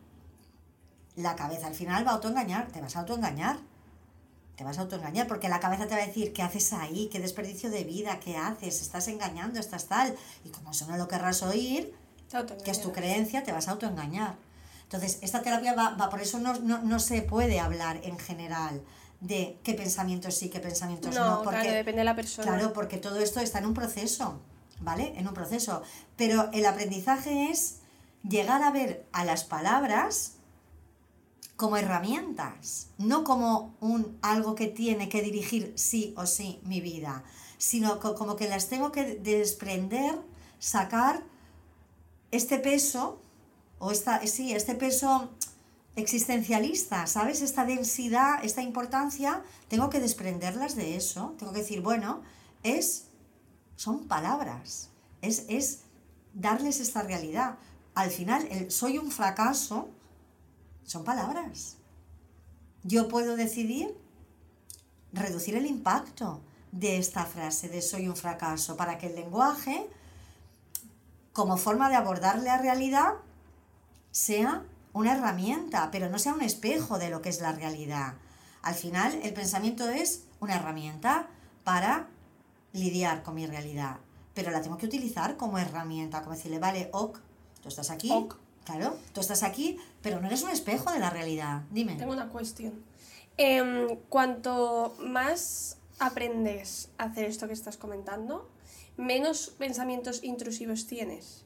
[1.16, 3.60] la cabeza al final va a autoengañar, te vas a autoengañar.
[4.60, 7.08] Te vas a autoengañar porque la cabeza te va a decir, ¿qué haces ahí?
[7.10, 8.20] ¿Qué desperdicio de vida?
[8.20, 8.82] ¿Qué haces?
[8.82, 10.14] Estás engañando, estás tal.
[10.44, 11.96] Y como eso no lo querrás oír,
[12.66, 14.36] que es tu creencia, te vas a autoengañar.
[14.84, 18.82] Entonces, esta terapia va, va por eso no, no, no se puede hablar en general
[19.22, 22.46] de qué pensamientos sí, qué pensamientos no, No, porque claro, depende de la persona.
[22.46, 24.42] Claro, porque todo esto está en un proceso,
[24.82, 25.14] ¿vale?
[25.16, 25.84] En un proceso.
[26.18, 27.78] Pero el aprendizaje es
[28.28, 30.34] llegar a ver a las palabras
[31.60, 37.26] como herramientas, no como un algo que tiene que dirigir sí o sí mi vida,
[37.58, 40.18] sino como que las tengo que desprender,
[40.58, 41.22] sacar
[42.32, 43.22] este peso,
[43.78, 45.32] o esta, sí, este peso
[45.98, 47.42] existencialista, ¿sabes?
[47.42, 52.22] Esta densidad, esta importancia, tengo que desprenderlas de eso, tengo que decir, bueno,
[52.64, 53.10] es,
[53.76, 54.92] son palabras,
[55.22, 55.82] es, es
[56.34, 57.58] darles esta realidad.
[57.96, 59.90] Al final, soy un fracaso
[60.90, 61.78] son palabras.
[62.84, 63.96] Yo puedo decidir
[65.14, 69.88] reducir el impacto de esta frase de soy un fracaso para que el lenguaje,
[71.32, 73.14] como forma de abordar la realidad,
[74.10, 78.16] sea una herramienta, pero no sea un espejo de lo que es la realidad.
[78.64, 81.28] Al final, el pensamiento es una herramienta
[81.64, 82.08] para
[82.74, 83.98] lidiar con mi realidad,
[84.34, 87.20] pero la tengo que utilizar como herramienta, como decirle, vale, ok,
[87.62, 91.10] tú estás aquí, ok Claro, tú estás aquí, pero no eres un espejo de la
[91.10, 91.64] realidad.
[91.72, 91.96] Dime.
[91.96, 92.74] Tengo una cuestión.
[93.38, 98.48] Eh, cuanto más aprendes a hacer esto que estás comentando,
[98.96, 101.46] menos pensamientos intrusivos tienes.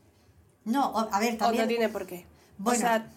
[0.66, 1.62] No, a ver, también...
[1.62, 2.26] O no tiene por qué.
[2.58, 3.10] Bueno, o sea,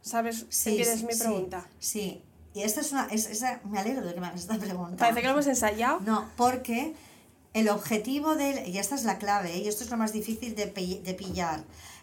[0.00, 0.44] ¿sabes?
[0.48, 1.68] Sí, ¿Entiendes mi pregunta?
[1.78, 2.20] Sí,
[2.54, 3.06] Y esta es una...
[3.06, 4.96] Es, me alegro de que me hagas esta pregunta.
[4.96, 6.00] Parece que lo hemos ensayado.
[6.00, 6.94] No, porque
[7.54, 8.66] el objetivo del...
[8.66, 9.58] Y esta es la clave, ¿eh?
[9.58, 11.62] y esto es lo más difícil de, de pillar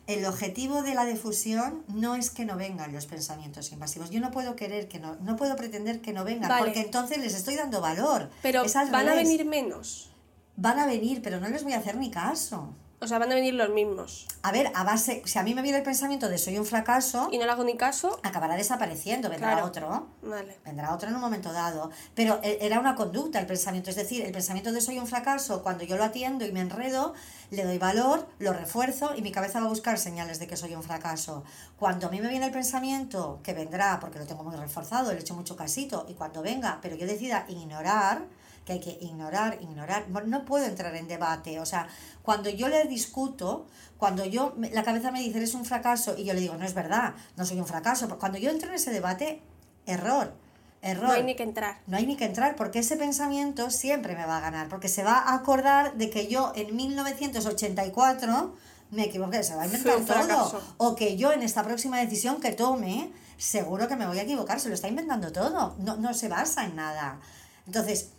[0.09, 4.09] el objetivo de la difusión no es que no vengan los pensamientos invasivos.
[4.09, 7.35] Yo no puedo querer que no, no puedo pretender que no vengan, porque entonces les
[7.35, 8.31] estoy dando valor.
[8.41, 10.09] Pero van a venir menos.
[10.55, 12.73] Van a venir, pero no les voy a hacer ni caso.
[13.01, 14.27] O sea, van a venir los mismos.
[14.43, 17.29] A ver, a base, si a mí me viene el pensamiento de soy un fracaso...
[17.31, 18.19] Y no le hago ni caso...
[18.23, 20.07] Acabará desapareciendo, vendrá otro.
[20.21, 20.57] Vale.
[20.65, 21.91] Vendrá otro en un momento dado.
[22.13, 25.63] Pero e, era una conducta el pensamiento, es decir, el pensamiento de soy un fracaso,
[25.63, 27.13] cuando yo lo atiendo y me enredo,
[27.51, 30.75] le doy valor, lo refuerzo y mi cabeza va a buscar señales de que soy
[30.75, 31.45] un fracaso.
[31.77, 35.19] Cuando a mí me viene el pensamiento, que vendrá porque lo tengo muy reforzado, le
[35.19, 38.25] he hecho mucho casito, y cuando venga, pero yo decida ignorar
[38.69, 40.07] que hay que ignorar, ignorar.
[40.09, 41.59] No puedo entrar en debate.
[41.59, 41.87] O sea,
[42.21, 43.65] cuando yo le discuto,
[43.97, 46.75] cuando yo, la cabeza me dice, eres un fracaso, y yo le digo, no es
[46.75, 48.07] verdad, no soy un fracaso.
[48.19, 49.41] Cuando yo entro en ese debate,
[49.87, 50.35] error.
[50.81, 51.09] Error.
[51.09, 51.81] No hay ni que entrar.
[51.87, 55.03] No hay ni que entrar porque ese pensamiento siempre me va a ganar, porque se
[55.03, 58.55] va a acordar de que yo en 1984
[58.91, 60.61] me equivoqué, se va a inventar todo.
[60.77, 64.59] O que yo en esta próxima decisión que tome, seguro que me voy a equivocar,
[64.59, 65.75] se lo está inventando todo.
[65.79, 67.19] No, no se basa en nada.
[67.65, 68.11] Entonces,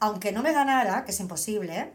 [0.00, 1.92] aunque no me ganara, que es imposible,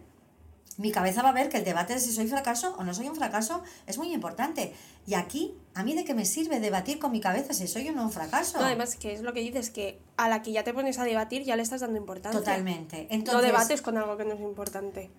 [0.77, 3.07] mi cabeza va a ver que el debate de si soy fracaso o no soy
[3.07, 4.73] un fracaso es muy importante.
[5.05, 7.91] Y aquí, ¿a mí de qué me sirve debatir con mi cabeza si soy o
[7.91, 8.57] no un fracaso?
[8.57, 11.03] No, además, que es lo que dices, que a la que ya te pones a
[11.03, 12.39] debatir ya le estás dando importancia.
[12.39, 13.07] Totalmente.
[13.11, 15.11] Entonces, no debates con algo que no es importante.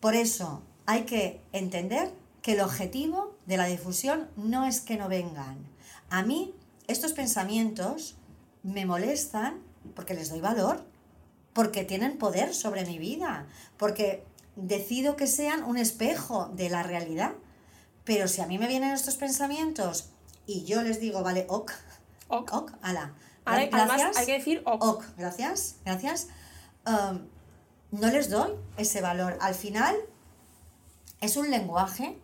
[0.00, 5.08] Por eso, hay que entender que el objetivo de la difusión no es que no
[5.08, 5.56] vengan.
[6.10, 6.54] A mí,
[6.86, 8.16] estos pensamientos
[8.62, 9.60] me molestan
[9.94, 10.84] porque les doy valor
[11.52, 14.24] porque tienen poder sobre mi vida, porque
[14.56, 17.32] decido que sean un espejo de la realidad.
[18.04, 20.10] Pero si a mí me vienen estos pensamientos
[20.46, 21.72] y yo les digo, vale, ok,
[22.28, 23.14] ok, ok, ala.
[23.44, 24.84] gracias, hay que decir ok.
[24.84, 26.28] Ok, gracias, gracias.
[26.86, 27.28] Um,
[27.92, 29.36] no les doy ese valor.
[29.40, 29.96] Al final
[31.20, 32.18] es un lenguaje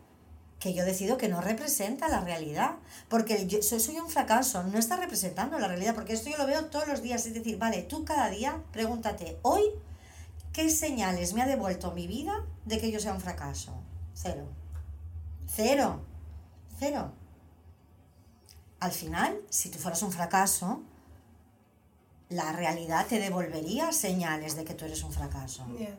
[0.59, 2.77] que yo decido que no representa la realidad,
[3.09, 6.67] porque yo soy un fracaso, no está representando la realidad, porque esto yo lo veo
[6.67, 9.63] todos los días, es decir, vale, tú cada día pregúntate, hoy,
[10.53, 13.73] ¿qué señales me ha devuelto mi vida de que yo sea un fracaso?
[14.15, 14.49] Cero.
[15.47, 16.01] Cero.
[16.79, 17.13] Cero.
[18.81, 20.83] Al final, si tú fueras un fracaso,
[22.29, 25.67] la realidad te devolvería señales de que tú eres un fracaso.
[25.79, 25.99] Ya,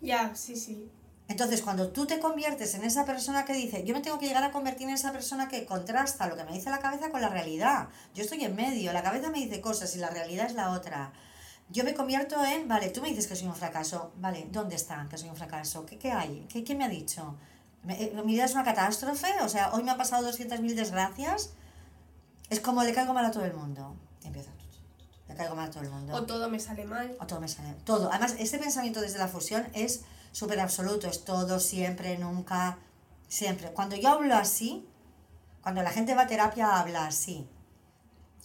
[0.00, 0.90] ya, sí, sí.
[1.28, 4.44] Entonces, cuando tú te conviertes en esa persona que dice, yo me tengo que llegar
[4.44, 7.28] a convertir en esa persona que contrasta lo que me dice la cabeza con la
[7.28, 7.88] realidad.
[8.14, 11.12] Yo estoy en medio, la cabeza me dice cosas y la realidad es la otra.
[11.68, 15.06] Yo me convierto en, vale, tú me dices que soy un fracaso, vale, ¿dónde está
[15.10, 15.84] que soy un fracaso?
[15.84, 16.46] ¿Qué, qué hay?
[16.48, 17.34] ¿Qué, ¿Quién me ha dicho?
[17.88, 19.28] Eh, ¿Mi vida es una catástrofe?
[19.42, 21.50] O sea, hoy me han pasado 200.000 desgracias.
[22.50, 23.96] Es como le caigo mal a todo el mundo.
[24.24, 24.50] Empieza.
[25.28, 26.14] Le caigo mal a todo el mundo.
[26.14, 27.16] O todo me sale mal.
[27.20, 28.10] O todo me sale Todo.
[28.10, 30.02] Además, ese pensamiento desde la fusión es
[30.36, 32.76] súper absoluto, es todo, siempre, nunca,
[33.26, 33.70] siempre.
[33.70, 34.86] Cuando yo hablo así,
[35.62, 37.48] cuando la gente va a terapia habla así.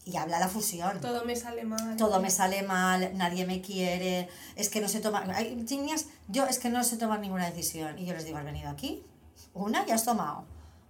[0.06, 1.01] Y habla la fusión.
[1.01, 1.97] Todo me sale mal.
[1.97, 5.26] Todo me sale mal, nadie me quiere, es que no se toma...
[5.36, 7.99] Hay niñas, yo es que no se toma ninguna decisión.
[7.99, 9.03] Y yo les digo, ¿has venido aquí?
[9.53, 10.45] Una ya has tomado.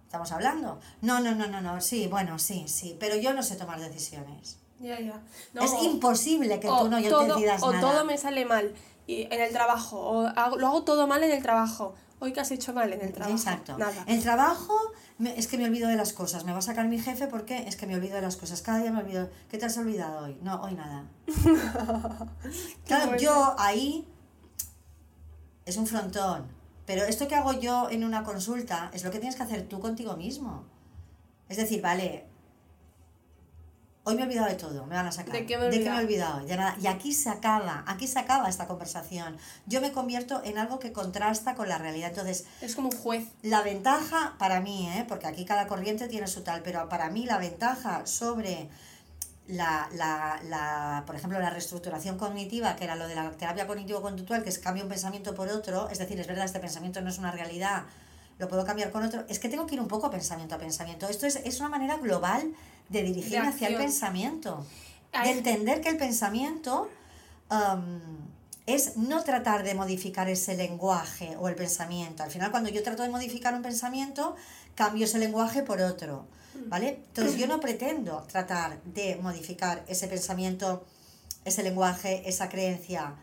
[0.05, 0.80] ¿Estamos hablando?
[1.01, 4.59] No, no, no, no, no, sí, bueno, sí, sí, pero yo no sé tomar decisiones.
[4.80, 5.21] Ya, ya.
[5.61, 7.78] es imposible que tú no yo te decidas nada.
[7.78, 8.73] O todo me sale mal
[9.07, 10.21] en el trabajo, o
[10.57, 11.93] lo hago todo mal en el trabajo.
[12.19, 13.35] Hoy que has hecho mal en el trabajo.
[13.35, 13.77] Exacto.
[13.79, 14.03] Nada.
[14.07, 14.75] El trabajo,
[15.17, 16.45] me- es que me olvido de las cosas.
[16.45, 18.61] Me va a sacar mi jefe porque es que me olvido de las cosas.
[18.61, 19.27] Cada día me olvido.
[19.49, 20.37] ¿Qué te has olvidado hoy?
[20.43, 21.05] No, hoy nada.
[22.85, 24.07] claro, yo ahí
[25.65, 26.45] es un frontón.
[26.85, 29.79] Pero esto que hago yo en una consulta es lo que tienes que hacer tú
[29.79, 30.63] contigo mismo.
[31.49, 32.25] Es decir, vale,
[34.03, 35.33] hoy me he olvidado de todo, me van a sacar.
[35.33, 36.45] ¿De qué me he he olvidado?
[36.45, 36.75] De nada.
[36.81, 39.37] Y aquí se acaba, aquí se acaba esta conversación.
[39.67, 42.09] Yo me convierto en algo que contrasta con la realidad.
[42.09, 43.27] Entonces, Es como un juez.
[43.43, 45.05] la ventaja para mí, ¿eh?
[45.07, 48.69] porque aquí cada corriente tiene su tal, pero para mí la ventaja sobre
[49.47, 54.43] la, la, la, por ejemplo, la reestructuración cognitiva, que era lo de la terapia cognitivo-conductual,
[54.43, 57.17] que es cambio un pensamiento por otro, es decir, es verdad, este pensamiento no es
[57.17, 57.83] una realidad,
[58.39, 61.07] lo puedo cambiar con otro, es que tengo que ir un poco pensamiento a pensamiento.
[61.07, 62.53] Esto es, es una manera global
[62.91, 64.65] de dirigirme De hacia el pensamiento,
[65.23, 66.89] de entender que el pensamiento
[67.49, 67.99] um,
[68.65, 72.23] es no tratar de modificar ese lenguaje o el pensamiento.
[72.23, 74.35] Al final, cuando yo trato de modificar un pensamiento,
[74.75, 76.25] cambio ese lenguaje por otro.
[76.67, 76.99] ¿Vale?
[77.07, 80.85] Entonces, yo no pretendo tratar de modificar ese pensamiento,
[81.45, 83.15] ese lenguaje, esa creencia,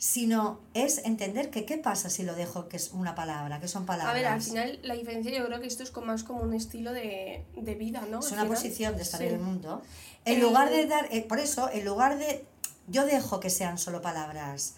[0.00, 3.84] sino es entender que qué pasa si lo dejo que es una palabra, que son
[3.84, 4.14] palabras.
[4.14, 6.54] A ver, al final la diferencia yo creo que esto es como más como un
[6.54, 8.20] estilo de, de vida, ¿no?
[8.20, 8.48] es una final.
[8.48, 9.26] posición de estar Sí.
[9.26, 9.82] en el mundo.
[10.24, 12.46] En Eh, lugar de dar, eh, por eso, en lugar de,
[12.86, 14.74] yo dejo que sean solo palabras.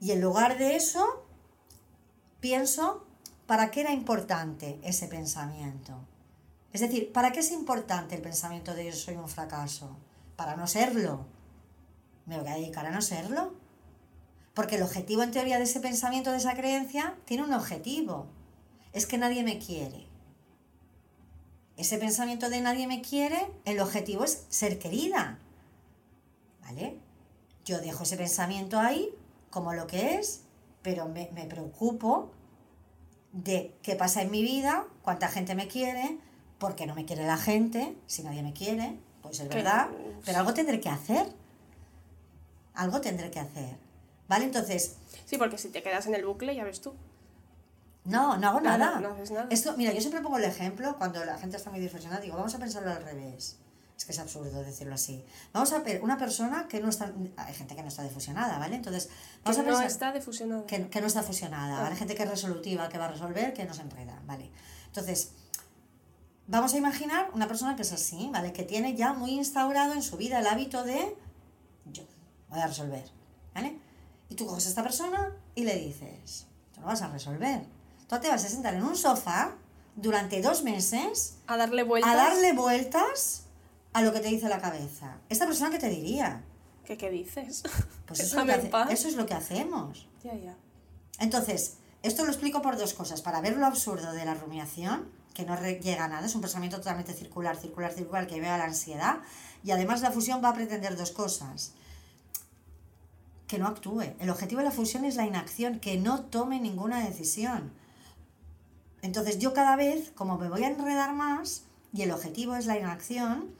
[0.00, 1.24] Y en lugar de eso,
[2.40, 3.04] pienso,
[3.46, 5.92] ¿para qué era importante ese pensamiento?
[6.72, 9.96] Es decir, ¿para qué es importante el pensamiento de yo soy un fracaso?
[10.36, 11.26] Para no serlo.
[12.26, 13.52] ¿Me voy a dedicar a no serlo?
[14.54, 18.26] Porque el objetivo en teoría de ese pensamiento, de esa creencia, tiene un objetivo.
[18.92, 20.06] Es que nadie me quiere.
[21.76, 25.38] Ese pensamiento de nadie me quiere, el objetivo es ser querida.
[26.62, 26.98] ¿Vale?
[27.64, 29.12] Yo dejo ese pensamiento ahí
[29.50, 30.42] como lo que es,
[30.82, 32.30] pero me, me preocupo
[33.32, 36.18] de qué pasa en mi vida, cuánta gente me quiere,
[36.58, 39.88] por qué no me quiere la gente, si nadie me quiere, pues es verdad,
[40.24, 41.32] pero algo tendré que hacer.
[42.74, 43.76] Algo tendré que hacer.
[44.28, 44.44] ¿Vale?
[44.46, 44.96] Entonces,
[45.26, 46.94] Sí, porque si te quedas en el bucle, ya ves tú.
[48.04, 49.00] no, no hago Nada, nada.
[49.00, 49.46] no haces nada.
[49.50, 52.54] Esto, mira, yo siempre pongo el ejemplo cuando la gente está muy distorsionada, digo, vamos
[52.54, 53.58] a pensarlo al revés.
[53.96, 55.24] Es que es absurdo decirlo así.
[55.52, 57.12] Vamos a ver una persona que no está.
[57.36, 58.74] Hay gente que no está defusionada, ¿vale?
[58.76, 59.08] Entonces,
[59.44, 59.86] vamos Que a no pensar.
[59.86, 60.66] está defusionado.
[60.66, 61.94] Que, que no está fusionada, ¿vale?
[61.94, 61.96] Ah.
[61.96, 64.50] Gente que es resolutiva, que va a resolver, que no se enreda, ¿vale?
[64.86, 65.30] Entonces,
[66.48, 68.52] vamos a imaginar una persona que es así, ¿vale?
[68.52, 71.16] Que tiene ya muy instaurado en su vida el hábito de
[71.92, 72.02] yo
[72.50, 73.04] voy a resolver,
[73.54, 73.78] ¿vale?
[74.34, 77.62] Y tú coges a esta persona y le dices, tú no vas a resolver.
[78.08, 79.52] Tú te vas a sentar en un sofá
[79.94, 82.12] durante dos meses A darle vueltas.
[82.12, 83.44] a darle vueltas
[83.92, 85.18] a lo que te dice la cabeza.
[85.28, 86.42] ¿Esta persona qué te diría?
[86.84, 87.62] ¿Qué, qué dices?
[88.06, 90.08] Pues eso es, hace- eso es lo que hacemos.
[90.24, 90.56] Ya, ya.
[91.20, 93.22] Entonces, esto lo explico por dos cosas.
[93.22, 96.78] Para ver lo absurdo de la rumiación, que no llega a nada, es un pensamiento
[96.78, 99.18] totalmente circular, circular, circular, que vea la ansiedad.
[99.62, 101.74] Y además la fusión va a pretender dos cosas.
[103.46, 104.14] Que no actúe.
[104.18, 107.72] El objetivo de la fusión es la inacción, que no tome ninguna decisión.
[109.02, 112.78] Entonces yo cada vez, como me voy a enredar más, y el objetivo es la
[112.78, 113.50] inacción,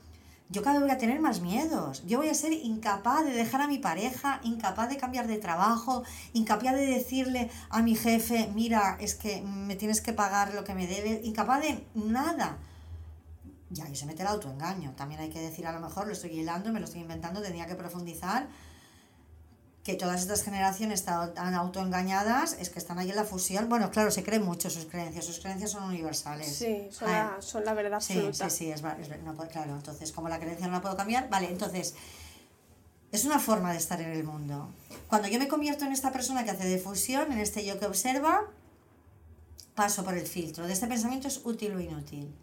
[0.51, 2.05] yo cada vez voy a tener más miedos.
[2.07, 6.05] Yo voy a ser incapaz de dejar a mi pareja, incapaz de cambiar de trabajo,
[6.33, 10.75] incapaz de decirle a mi jefe, mira, es que me tienes que pagar lo que
[10.75, 12.59] me debes, incapaz de nada.
[13.75, 14.93] Y ahí se mete el autoengaño.
[14.93, 17.67] También hay que decir, a lo mejor lo estoy hilando, me lo estoy inventando, tendría
[17.67, 18.47] que profundizar
[19.85, 23.69] que todas estas generaciones están autoengañadas, es que están ahí en la fusión.
[23.69, 26.57] Bueno, claro, se creen mucho sus creencias, sus creencias son universales.
[26.57, 28.49] Sí, son, la, son la verdad Sí, absoluta.
[28.49, 29.75] sí, sí, es, es no claro.
[29.77, 31.95] Entonces, como la creencia no la puedo cambiar, vale, entonces,
[33.13, 34.71] es una forma de estar en el mundo.
[35.07, 38.41] Cuando yo me convierto en esta persona que hace difusión, en este yo que observa,
[39.75, 40.67] paso por el filtro.
[40.67, 42.35] De este pensamiento es útil o inútil.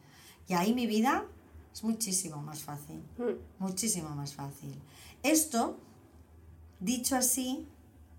[0.47, 1.25] Y ahí mi vida
[1.73, 2.97] es muchísimo más fácil.
[3.17, 3.63] Mm.
[3.63, 4.79] Muchísimo más fácil.
[5.23, 5.77] Esto,
[6.81, 7.65] dicho así,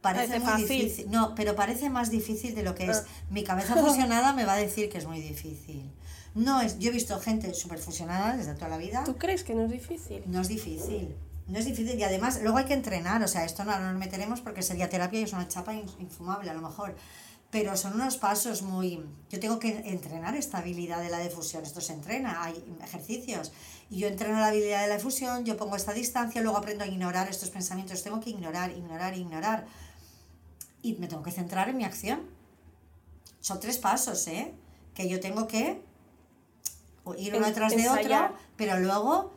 [0.01, 0.69] parece, Parece muy fácil.
[0.83, 1.11] difícil.
[1.11, 2.99] No, pero parece más difícil de lo que es.
[2.99, 3.05] Ah.
[3.31, 5.91] Mi cabeza fusionada me va a decir que es muy difícil.
[6.35, 9.05] No es, yo he visto gente súper fusionada desde toda la vida.
[9.05, 10.23] ¿Tú crees que no es difícil?
[10.27, 11.15] No es difícil.
[11.49, 13.99] No es difícil y además luego hay que entrenar, o sea, esto no no nos
[13.99, 16.95] meteremos porque sería terapia y es una chapa in- infumable a lo mejor.
[17.53, 19.05] Pero son unos pasos muy...
[19.29, 23.53] Yo tengo que entrenar esta habilidad de la difusión, esto se entrena, hay ejercicios.
[23.91, 26.87] Y yo entreno la habilidad de la difusión, yo pongo esta distancia, luego aprendo a
[26.87, 29.67] ignorar estos pensamientos, tengo que ignorar, ignorar, ignorar.
[30.81, 32.23] Y me tengo que centrar en mi acción.
[33.43, 34.55] Son tres pasos, ¿eh?
[34.95, 35.83] Que yo tengo que
[37.19, 39.35] ir uno detrás de otro, pero luego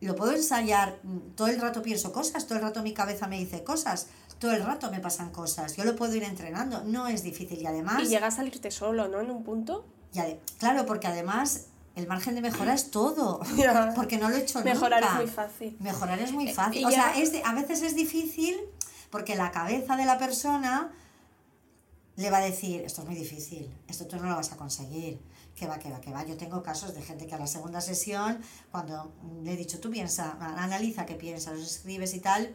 [0.00, 0.98] lo puedo ensayar,
[1.34, 4.08] todo el rato pienso cosas, todo el rato mi cabeza me dice cosas,
[4.38, 7.66] todo el rato me pasan cosas, yo lo puedo ir entrenando, no es difícil y
[7.66, 9.20] además, Y llega a salirte solo, ¿no?
[9.20, 9.86] En un punto.
[10.12, 13.40] y ade- claro, porque además el margen de mejora es todo,
[13.96, 15.14] porque no lo he hecho Mejorar nunca.
[15.14, 15.76] es muy fácil.
[15.80, 16.84] Mejorar es muy Eh, fácil.
[16.84, 18.56] O sea, ya- es de- a veces es difícil
[19.10, 20.92] porque la cabeza de la persona
[22.16, 25.18] le va a decir, esto es muy difícil, esto tú no lo vas a conseguir,
[25.54, 26.24] que va, que va, que va.
[26.24, 29.12] Yo tengo casos de gente que a la segunda sesión, cuando
[29.42, 32.54] le he dicho, tú piensa, analiza qué piensas, los escribes y tal,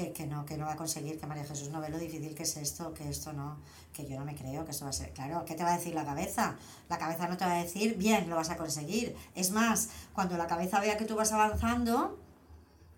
[0.00, 2.34] que, que no, que no va a conseguir, que María Jesús no ve lo difícil
[2.34, 3.58] que es esto, que esto no,
[3.92, 5.10] que yo no me creo que esto va a ser.
[5.12, 6.56] Claro, ¿qué te va a decir la cabeza?
[6.88, 9.14] La cabeza no te va a decir, bien, lo vas a conseguir.
[9.34, 12.18] Es más, cuando la cabeza vea que tú vas avanzando,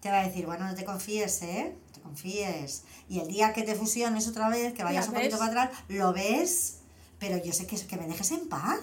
[0.00, 1.74] te va a decir, bueno, no te confíes, ¿eh?
[1.88, 2.82] No te confíes.
[3.08, 5.78] Y el día que te fusiones otra vez, que vayas Ya un poquito para atrás,
[5.88, 6.78] lo ves,
[7.18, 8.80] pero yo sé que, que me dejes en paz.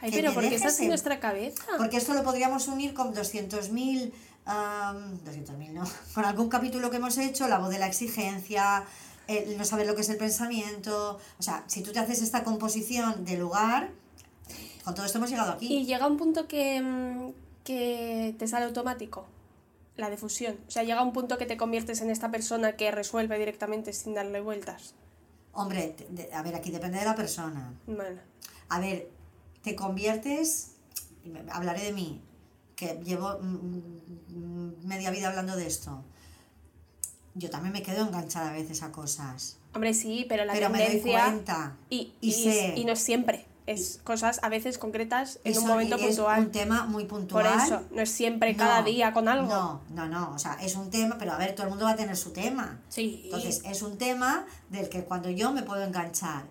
[0.00, 1.62] Ay, que pero porque estás en- nuestra cabeza.
[1.78, 4.12] Porque esto lo podríamos unir con 200.000,
[4.46, 5.84] am, 200.000 no,
[6.14, 8.84] con algún capítulo que hemos hecho, la voz de la exigencia,
[9.26, 11.18] el no saber lo que es el pensamiento.
[11.38, 13.90] O sea, si tú te haces esta composición de lugar,
[14.84, 15.66] con todo esto hemos llegado aquí.
[15.66, 17.32] Y llega un punto que, mm,
[17.64, 19.26] que te sale automático,
[19.96, 20.56] la difusión.
[20.68, 24.14] O sea, llega un punto que te conviertes en esta persona que resuelve directamente sin
[24.14, 24.94] darle vueltas.
[25.52, 25.96] Hombre,
[26.32, 27.72] a ver, aquí depende de la persona.
[27.86, 28.20] Bueno,
[28.68, 29.08] A ver,
[29.62, 30.72] te conviertes,
[31.50, 32.20] hablaré de mí,
[32.76, 36.04] que llevo mm, mm, media vida hablando de esto.
[37.34, 39.56] Yo también me quedo enganchada a veces a cosas.
[39.74, 41.24] hombre, sí, pero la pero me doy tendencia...
[41.24, 41.76] cuenta.
[41.90, 43.46] y, y y, sé- y no es siempre.
[43.66, 46.40] Es cosas a veces concretas en Eso- un momento y es puntual.
[46.40, 47.60] un tema muy Por puntual.
[47.64, 49.48] eso, no es siempre cada día con algo.
[49.48, 50.30] No, no, no.
[50.30, 52.30] O sea, es un tema, pero a ver, todo el mundo va a tener su
[52.32, 52.78] tema.
[52.88, 53.22] Sí.
[53.24, 56.44] Entonces, es un tema del que cuando yo me puedo enganchar.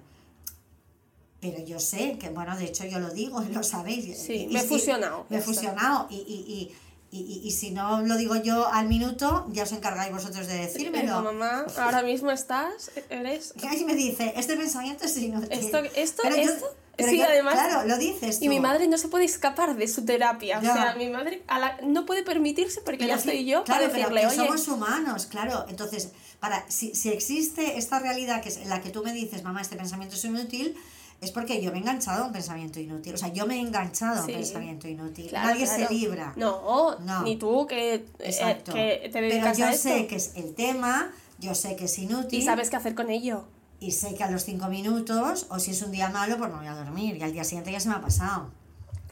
[1.51, 4.17] Pero yo sé que, bueno, de hecho yo lo digo, lo sabéis.
[4.17, 6.07] Sí, y- y me he si- fusionado, Me he fusionado.
[6.09, 6.71] Y, y,
[7.11, 10.57] y, y, y si no lo digo yo al minuto, ya os encargáis vosotros de
[10.57, 11.21] decírmelo.
[11.21, 13.53] mamá, ahora mismo estás, eres...
[13.79, 15.47] Y me dice, este pensamiento es inútil.
[15.51, 16.65] Esto, esto, Pero yo- esto...
[16.97, 17.53] pero sí, yo- además...
[17.53, 18.45] Claro, lo dices tú.
[18.45, 20.59] Y mi madre no se puede escapar de su terapia.
[20.61, 20.71] Ya.
[20.71, 23.63] O sea, mi madre a la- no puede permitirse porque Pero ya sí, estoy yo
[23.63, 25.65] claro, para pero decirle, que oye, somos humanos, claro.
[25.69, 26.09] Entonces,
[26.41, 29.61] para, si, si existe esta realidad que es en la que tú me dices, mamá,
[29.61, 30.75] este pensamiento es inútil,
[31.21, 33.13] es porque yo me he enganchado a un pensamiento inútil.
[33.15, 34.31] O sea, yo me he enganchado a Sí.
[34.31, 35.27] un pensamiento inútil.
[35.29, 35.87] claro, Nadie claro.
[35.87, 36.33] se libra.
[36.35, 37.23] No, No.
[37.23, 38.73] ni tú que, eh, Exacto.
[38.73, 39.89] que te pero yo a esto.
[39.89, 42.39] sé que es el tema, yo sé que es inútil.
[42.39, 43.45] Y sabes qué hacer con ello.
[43.79, 46.57] y sé que a los cinco minutos, o si es un día malo, pues no
[46.57, 47.17] voy a dormir.
[47.17, 48.49] Y al día siguiente ya se me ha pasado.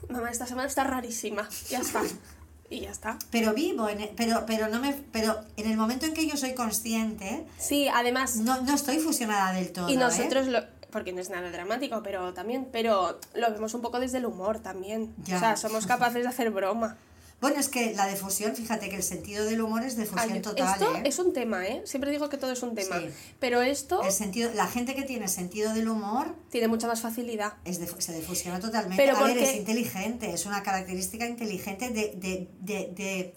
[0.09, 1.47] Mamá, esta semana está rarísima.
[1.69, 2.01] Ya está.
[2.69, 3.19] y ya está.
[3.29, 6.37] Pero vivo, en e- pero, pero, no me, pero en el momento en que yo
[6.37, 9.89] soy consciente, Sí, además, no, no estoy fusionada del todo.
[9.89, 9.97] y ¿eh?
[9.97, 10.59] nosotros lo...
[10.93, 14.59] Porque no es nada dramático, pero también, pero lo vemos un poco desde el humor
[14.59, 15.13] también.
[15.25, 15.35] Ya.
[15.35, 16.95] O sea, somos capaces de hacer broma.
[17.41, 20.71] Bueno, es que la difusión, fíjate que el sentido del humor es Ay, difusión total.
[20.81, 21.01] esto ¿eh?
[21.03, 21.81] es un tema, ¿eh?
[21.83, 22.99] Siempre digo que todo es un tema.
[22.99, 23.09] Sí.
[23.41, 27.55] Pero esto El sentido, la gente que tiene sentido del humor tiene mucha más facilidad.
[27.65, 28.95] es de- se difusiona totalmente.
[29.03, 33.33] Pero a ver, porque- es inteligente, es una característica inteligente de, de,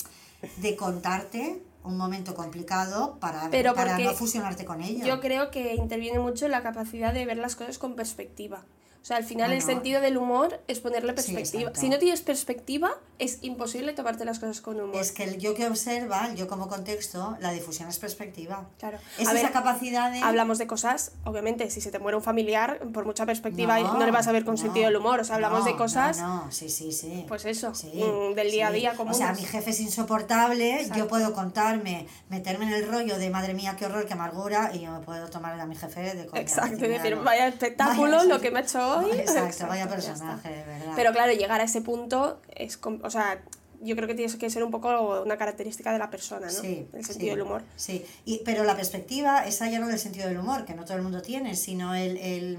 [0.58, 5.06] de contarte un momento complicado para, Pero para no fusionarte con ello.
[5.06, 8.64] Yo creo que interviene mucho la capacidad de ver las cosas con perspectiva.
[9.06, 11.70] O sea, al final el sentido del humor es ponerle perspectiva.
[11.76, 12.90] si no tienes perspectiva,
[13.20, 14.96] es imposible tomarte las cosas con humor.
[15.00, 18.66] Es que el yo que observa, el yo como contexto, la difusión es perspectiva.
[18.80, 18.98] Claro.
[19.16, 20.18] Es A ver, esa capacidad de...
[20.18, 24.04] Hablamos de cosas, obviamente, si se te muere un familiar, por mucha perspectiva, No, no,
[24.04, 25.20] le vas a ver con no, sentido del humor.
[25.20, 27.24] O sea, hablamos no, de cosas, No, sí, sí, sí.
[27.28, 29.18] pues eso, Sí, mm, del día a día O comunes.
[29.18, 33.76] sea, mi jefe es insoportable, yo puedo contarme, meterme en el rollo de madre mía,
[33.78, 36.42] qué horror, qué amargura, y yo me puedo tomar a mi jefe de coña.
[36.42, 39.18] Exacto, decir, decir, "Mira, vaya espectáculo vaya, lo que me ha hecho hoy.
[39.18, 40.92] Exacto, vaya personaje, de verdad.
[40.96, 43.42] Pero claro, llegar a ese punto es, o sea,
[43.82, 46.52] yo creo que tienes que ser un poco una característica de la persona, ¿no?
[46.52, 47.62] Sí, el sí, sentido del humor.
[47.76, 50.96] Sí, y, pero la perspectiva, esa ya no del sentido del humor, que no todo
[50.96, 52.58] el mundo tiene, sino el, el-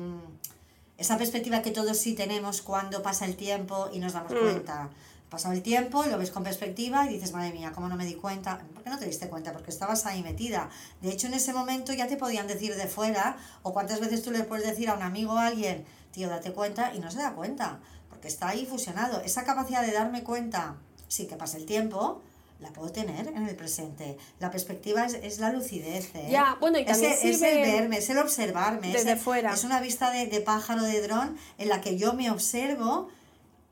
[0.97, 4.39] esa perspectiva que todos sí tenemos cuando pasa el tiempo y nos damos Mm.
[4.39, 4.89] cuenta.
[5.29, 8.13] Pasado el tiempo, lo ves con perspectiva y dices, madre mía, ¿cómo no me di
[8.15, 8.59] cuenta?
[8.73, 9.51] ¿Por qué no te diste cuenta?
[9.51, 10.69] Porque estabas ahí metida.
[11.01, 14.31] De hecho, en ese momento ya te podían decir de fuera, o cuántas veces tú
[14.31, 15.83] le puedes decir a un amigo o a alguien,
[16.17, 19.21] tío, date cuenta, y no se da cuenta, porque está ahí fusionado.
[19.21, 22.23] Esa capacidad de darme cuenta, sí que pasa el tiempo,
[22.59, 24.17] la puedo tener en el presente.
[24.39, 26.09] La perspectiva es, es la lucidez.
[26.15, 26.27] ¿eh?
[26.31, 28.87] Ya, bueno, y Es también es, sirve el verme, es el observarme.
[28.87, 29.53] es desde el- fuera.
[29.53, 33.09] Es una vista de, de pájaro, de dron, en la que yo me observo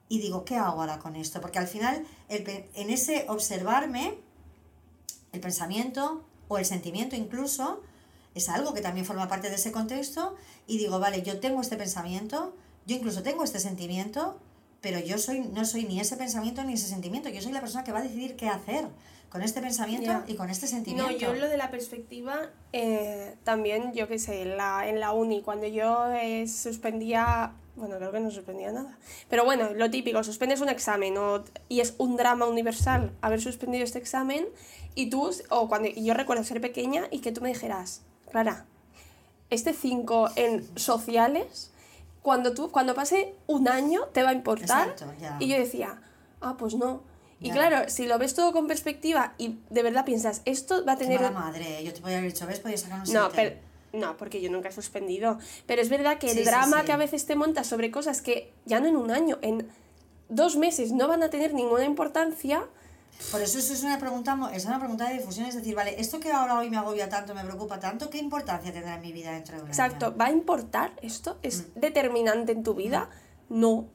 [0.07, 1.41] y digo, ¿qué hago ahora con esto?
[1.41, 4.19] Porque al final, el en ese observarme,
[5.31, 7.81] el pensamiento o el sentimiento incluso,
[8.35, 10.35] es algo que también forma parte de ese contexto
[10.67, 12.55] y digo, vale, yo tengo este pensamiento,
[12.85, 14.39] yo incluso tengo este sentimiento,
[14.81, 17.83] pero yo soy no soy ni ese pensamiento ni ese sentimiento, yo soy la persona
[17.83, 18.87] que va a decidir qué hacer
[19.29, 21.11] con este pensamiento y con este sentimiento.
[21.11, 25.11] No, yo lo de la perspectiva, eh, también, yo qué sé, en la, en la
[25.13, 28.97] uni, cuando yo eh, suspendía Bueno, creo que no suspendía nada.
[29.29, 33.83] Pero bueno, lo típico, suspendes un examen o- y es un drama universal haber suspendido
[33.83, 34.45] este examen
[34.93, 38.65] y tú, o cuando y yo recuerdo ser pequeña y que tú me dijeras, Clara,
[39.49, 41.71] este 5 en sociales,
[42.21, 44.89] cuando, tú, cuando pase un año te va a importar.
[44.89, 45.37] Exacto, ya.
[45.39, 46.01] Y yo decía,
[46.41, 47.01] ah, pues no.
[47.39, 47.53] Y Ya.
[47.53, 51.03] claro, si lo ves todo con perspectiva y de verdad piensas, esto va a Qué
[51.03, 51.21] tener...
[51.21, 52.59] mala madre, yo te podía haber dicho, ¿ves?
[52.59, 53.55] Podías sacar un No, pero,
[53.93, 55.37] no, porque yo nunca he suspendido.
[55.67, 56.85] Pero es verdad que el sí, drama sí.
[56.87, 59.67] que a veces te montas sobre cosas que ya no en un año, en
[60.29, 62.63] dos meses no van a tener ninguna importancia,
[63.31, 66.19] Por eso eso es una pregunta, es una pregunta de difusión, es decir, vale, esto
[66.19, 69.31] que ahora hoy me agobia tanto, me preocupa tanto, ¿qué importancia tendrá en mi vida
[69.31, 70.17] dentro de un exacto, año?
[70.17, 71.39] ¿va a importar esto?
[71.41, 71.79] ¿Es Mm.
[71.79, 73.09] determinante en tu vida?
[73.49, 73.87] No.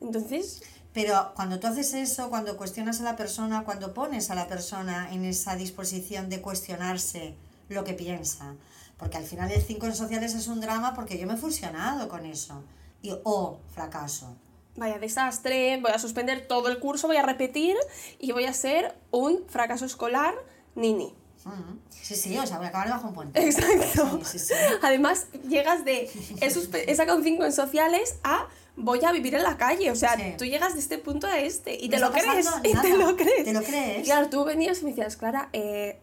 [0.00, 0.62] Entonces,
[0.92, 5.12] Pero cuando tú haces eso, cuando cuestionas a la persona, cuando pones a la persona
[5.12, 7.34] en esa disposición de cuestionarse
[7.68, 8.54] lo que piensa,
[8.96, 12.08] porque al final el 5 en sociales es un drama porque yo me he fusionado
[12.08, 12.62] con eso,
[13.02, 14.36] y o fracaso.
[14.76, 17.76] Vaya desastre, voy a suspender todo el curso, voy a repetir
[18.18, 20.34] y voy a ser un fracaso escolar
[20.74, 21.14] nini.
[21.44, 21.78] Mm.
[21.90, 23.40] Sí, sí, o sea, voy a acabar bajo un puente.
[23.44, 24.20] Exacto.
[24.24, 24.54] Sí, sí, sí.
[24.82, 26.10] Además, llegas de.
[26.40, 28.48] He, sacado un 5 en sociales a.
[28.76, 29.90] Voy a vivir en la calle.
[29.90, 31.76] O sea, tú llegas de este punto a este.
[31.82, 32.46] Y te lo crees.
[32.62, 33.44] Y te lo crees.
[33.44, 34.00] ¿Te lo crees?
[34.00, 35.98] Y claro, tú venías y me decías, Clara, eh,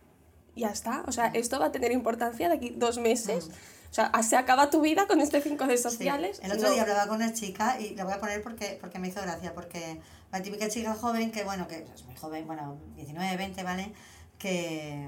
[0.55, 1.03] ya está.
[1.07, 3.49] O sea, esto va a tener importancia de aquí dos meses.
[3.93, 5.83] O sea, se acaba tu vida con este 5 de Sí.
[5.83, 6.39] sociales.
[6.41, 6.73] El otro No.
[6.73, 9.53] día hablaba con una chica y la voy a poner porque, porque me hizo gracia,
[9.53, 13.93] porque la típica chica joven que, bueno, que es muy joven, bueno, 19, 20, ¿vale?
[14.39, 15.07] Que,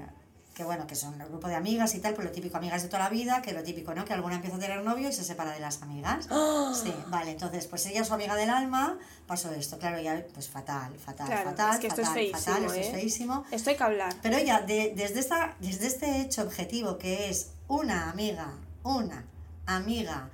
[0.54, 2.88] que bueno, que son un grupo de amigas y tal, pues lo típico, amigas de
[2.88, 4.04] toda la vida, que lo típico, ¿no?
[4.04, 6.28] Que alguna empieza a tener novio y se separa de las amigas.
[6.30, 6.72] ¡Ah!
[6.80, 10.94] Sí, vale, entonces, pues ella, su amiga del alma, pasó esto, claro, ya, pues fatal,
[11.04, 12.92] fatal, Claro, fatal, es que esto es fatal, fatal, feísimo, esto es ¿eh?
[12.92, 13.44] feísimo.
[13.50, 14.14] Esto hay que hablar.
[14.22, 18.52] Pero ya, de- desde, esta, desde este hecho objetivo que es una amiga,
[18.86, 19.24] una
[19.66, 20.30] amiga,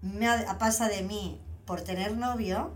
[0.00, 2.72] me ha- pasa de mí por tener novio,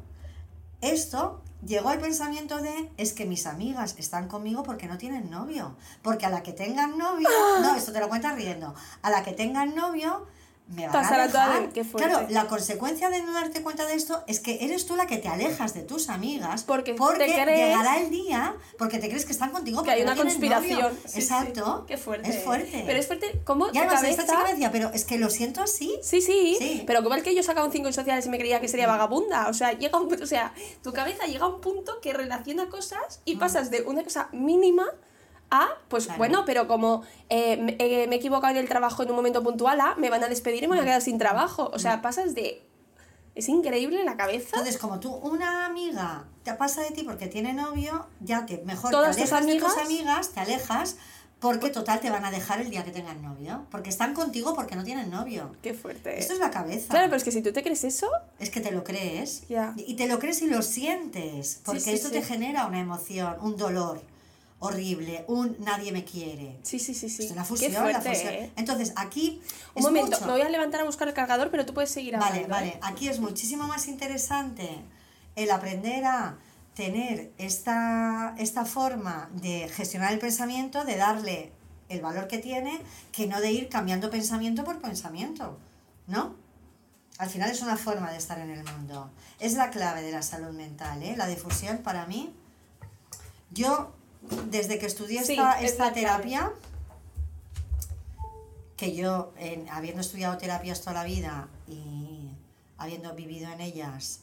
[0.81, 5.75] esto llegó al pensamiento de, es que mis amigas están conmigo porque no tienen novio.
[6.03, 7.29] Porque a la que tengan novio,
[7.63, 10.27] no, esto te lo cuentas riendo, a la que tengan novio,
[10.69, 14.25] me van Pasará a toda la- claro, la consecuencia de no darte cuenta de esto
[14.27, 17.69] es que eres tú la que te alejas de tus amigas Porque te porque crees-
[17.69, 20.93] llegará el día porque te crees que están contigo Que hay una no conspiración.
[21.05, 21.19] Sí, sí.
[21.21, 21.85] Exacto.
[21.87, 22.31] Qué fuerte.
[22.31, 22.83] Es fuerte.
[22.85, 23.41] Pero es fuerte.
[23.45, 24.23] ¿Cómo y tu además cabeza...
[24.23, 25.97] esta chica me decía, pero es que lo siento así.
[26.03, 26.83] Sí, sí, Sí.
[26.87, 28.89] pero como el que yo sacaba un 5 en sociales y me creía que sería
[28.89, 30.53] vagabunda, o sea, llega un, o sea,
[30.83, 34.85] tu cabeza llega a un punto que relaciona cosas y pasas de una cosa mínima
[35.51, 36.19] a, pues Claro.
[36.19, 39.43] bueno, pero como eh, me, eh, me he equivocado en el trabajo en un momento
[39.43, 42.35] puntual, me van a despedir y me voy a quedar sin trabajo, o sea, pasas
[42.35, 42.63] de...
[43.35, 44.49] Es increíble la cabeza.
[44.57, 48.91] Entonces, como tú, una amiga te pasa de ti porque tiene novio, ya te mejor
[48.91, 50.97] Todas te tus alejas de tus amigas- te alejas,
[51.39, 53.67] porque total te van a dejar el día que tengan novio.
[53.71, 55.53] Porque están contigo porque no tienen novio.
[55.63, 56.19] Qué fuerte.
[56.19, 56.89] Esto es la cabeza.
[56.89, 59.47] Claro, pero es que si tú te crees eso, Es que te lo crees.
[59.49, 59.75] Ya.
[59.77, 61.61] Y te lo crees y lo sientes.
[61.63, 62.15] Porque sí, esto sí.
[62.15, 64.01] te genera una emoción, un dolor
[64.67, 66.59] horrible, un nadie me quiere.
[66.63, 67.29] sí, sí, sí, sí.
[67.31, 68.35] La Qué fusión, fuerte, la fusión.
[68.35, 68.53] ¿eh?
[68.57, 69.41] Entonces, aquí.
[69.75, 71.91] Un es momento, mucho- me voy a levantar a buscar el cargador, pero tú puedes
[71.91, 72.35] seguir hablando.
[72.37, 72.69] Vale, vale.
[72.69, 72.79] ¿eh?
[72.83, 74.69] Aquí es muchísimo más interesante
[75.35, 76.39] el aprender a
[76.75, 81.53] tener esta, esta forma de gestionar el pensamiento, de darle
[81.89, 82.81] el valor que tiene,
[83.13, 85.59] que no de ir cambiando pensamiento por pensamiento,
[86.07, 86.35] ¿no?
[87.19, 89.11] Al final es una forma de estar en el mundo.
[89.41, 91.15] Es la clave de la salud mental, ¿eh?
[91.17, 92.35] La difusión para mí.
[93.51, 93.95] Yo,
[94.51, 96.53] desde que estudié Sí, esta, terapia,
[98.77, 102.29] que yo, en- habiendo estudiado terapias toda la vida y
[102.79, 104.21] habiendo vivido en ellas,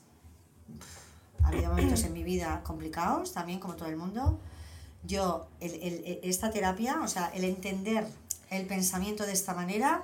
[1.44, 4.40] ha habido momentos en mi vida complicados también, como todo el mundo.
[5.06, 8.08] Yo, el, el- el- esta terapia, o sea, el entender
[8.50, 10.04] el pensamiento de esta manera,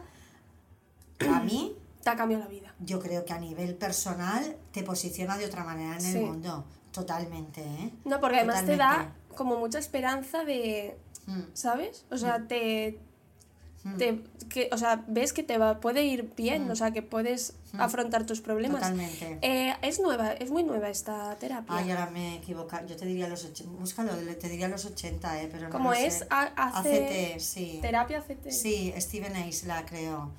[1.31, 2.73] a mí, Te ha cambiado la vida.
[2.79, 6.17] yo creo que a nivel personal te posiciona de otra manera en Sí.
[6.17, 6.65] el mundo.
[6.91, 7.93] Totalmente, ¿eh?
[8.03, 9.13] No, porque además te da.
[9.39, 10.97] Como mucha esperanza de,
[11.29, 12.05] Mm, ¿sabes?
[12.09, 12.97] O sea, te,
[13.83, 17.03] mm, te que, o sea, ves que te va, puede ir bien, o sea, que
[17.03, 18.81] puedes afrontar tus problemas.
[18.81, 19.37] Totalmente.
[19.43, 21.75] Eh, es nueva, es muy nueva esta terapia.
[21.77, 22.87] Ay, ahora me he equivocado.
[22.87, 23.71] Yo te diría los 80.
[23.79, 25.49] Búscalo, te diría los 80, ¿eh?
[25.51, 26.27] Pero no Como es, sé.
[26.29, 27.77] ACT, sí.
[27.79, 28.49] terapia CT.
[28.51, 30.31] Sí, Steven Ace la creó.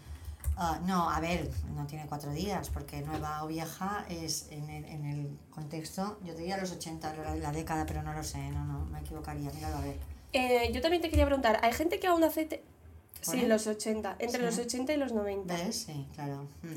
[0.63, 4.85] Ah, no, a ver, no tiene cuatro días, porque nueva o vieja es en el,
[4.85, 8.51] en el contexto, yo te diría los 80, la, la década, pero no lo sé,
[8.51, 9.97] no, no, me equivocaría, míralo a ver.
[10.35, 12.45] Eh, yo también te quería preguntar, ¿hay gente que aún hace...
[12.45, 12.63] te-
[13.23, 14.45] Sí, los 80, entre Sí.
[14.47, 15.55] los 80 y los 90.
[15.55, 15.85] ¿Ves?
[15.87, 16.43] Sí, claro.
[16.63, 16.77] Mm.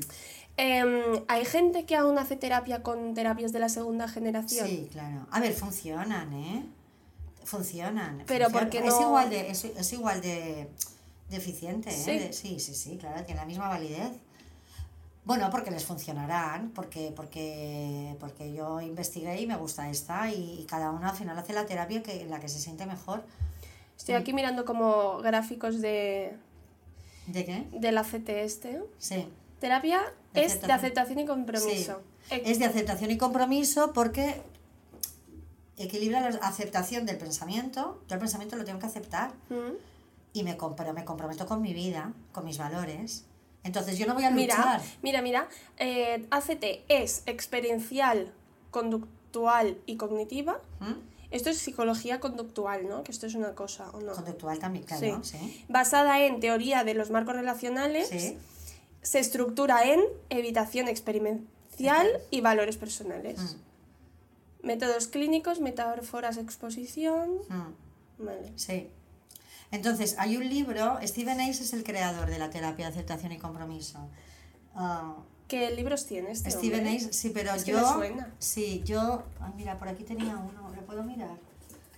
[0.56, 4.66] Em, ¿Hay gente que aún hace terapia con terapias de la segunda generación?
[4.66, 5.26] Sí, claro.
[5.30, 6.66] A ver, funcionan, ¿eh?
[7.44, 8.22] Funcionan.
[8.26, 8.52] Pero funcionan.
[8.70, 10.68] porque es no- igual de es, es igual de,
[11.30, 12.32] de eficiente, ¿eh?
[12.32, 12.32] Sí.
[12.32, 14.12] Sí, sí, sí, claro, tiene la misma validez.
[15.24, 20.64] Bueno, porque les funcionarán, porque, porque, porque yo investigué y me gusta esta y, y
[20.66, 23.24] cada uno al final hace la terapia que, en la que se siente mejor.
[23.96, 26.36] Estoy aquí mirando como gráficos de,
[27.26, 27.66] ¿De qué?
[27.72, 28.82] del ACT este.
[28.98, 29.26] Sí.
[29.60, 30.02] Terapia
[30.34, 31.18] De es de aceptación.
[31.20, 32.02] y compromiso.
[32.30, 34.42] Es de aceptación y compromiso porque
[35.78, 38.02] equilibra la aceptación del pensamiento.
[38.08, 39.93] Yo el pensamiento lo tengo que aceptar mm.
[40.34, 43.24] Y me, compro, me comprometo con mi vida, con mis valores.
[43.62, 44.80] Entonces yo no voy a Mira, luchar.
[45.00, 45.48] mira, mira.
[45.78, 48.30] eh, ACT es experiencial,
[48.70, 50.60] conductual y cognitiva.
[50.80, 50.92] ¿Mm?
[51.30, 53.02] Esto es psicología conductual, ¿no?
[53.04, 54.12] Que esto es una cosa, ¿o no?
[54.12, 55.64] Conductual también, claro, sí.
[55.68, 58.36] Basada en teoría de los marcos relacionales, Sí.
[59.02, 63.38] se estructura en evitación experimental y valores personales.
[63.40, 67.38] Mm, Métodos clínicos, metáforas exposición.
[67.48, 68.52] mm, Vale.
[68.56, 68.90] sí.
[69.74, 73.38] Entonces, hay un libro, Stephen Ace es el creador de la terapia de aceptación y
[73.38, 73.98] compromiso.
[74.74, 75.14] Ah,
[75.48, 76.96] ¿Qué libros tiene este hombre?
[76.96, 77.80] Ace, sí, pero Es que yo...
[77.80, 78.32] me suena.
[78.38, 79.24] Sí, yo...
[79.40, 81.36] Ay, mira, por aquí tenía uno, ¿lo puedo mirar?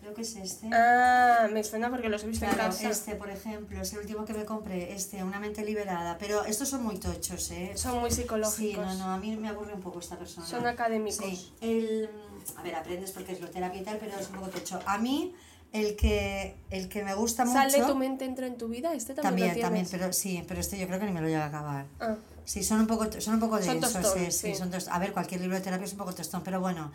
[0.01, 0.69] Creo que es este.
[0.73, 2.89] Ah, me suena porque los he visto en Claro, casa.
[2.89, 6.17] este, por ejemplo, es el último que me compré, este, Una mente liberada.
[6.19, 7.73] Pero estos son muy tochos, ¿eh?
[7.75, 8.55] Son muy psicológicos.
[8.93, 10.47] Sí, no, no, a mí me aburre un poco esta persona.
[10.47, 11.27] Son académicos.
[11.27, 12.09] Sí, el,
[12.57, 14.81] a ver, aprendes porque es lo terapia y tal, pero es un poco tocho.
[14.87, 15.35] A mí,
[15.77, 17.59] el que, el que me gusta mucho...
[17.59, 18.95] Sale tu mente, entra en tu vida.
[18.95, 21.27] Este también, También, lo también, pero sí, pero este yo creo que ni me lo
[21.27, 21.87] llega a acabar.
[22.01, 22.17] Ah,
[22.47, 25.41] Sí, son un poco, son un poco Son densos, tostón, sí, son A ver, cualquier
[25.41, 26.93] libro de terapia es un poco tostón, pero bueno.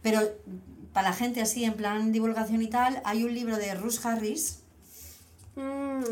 [0.00, 0.20] Pero
[0.94, 4.60] para la gente así, en plan divulgación y tal, hay un libro de Ruth Harris,
[5.56, 6.02] mm,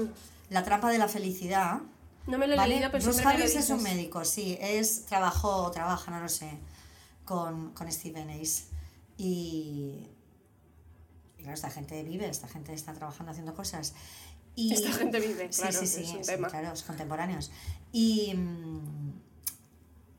[0.50, 1.80] La trampa de la felicidad.
[2.26, 2.74] no me lo he ¿Vale?
[2.74, 6.50] leído, pero lo Harris es un médico, sí, es, trabajó, trabaja, no lo sé,
[7.24, 8.64] con, con Stephen Ace.
[9.16, 10.06] Y
[11.43, 13.95] claro, esta gente vive, esta gente está trabajando haciendo cosas.
[14.55, 16.49] Y, Esta gente vive, Sí, claro, sí, es un sí, tema.
[16.49, 17.51] claro, es contemporáneos.
[17.93, 19.12] Y, mm,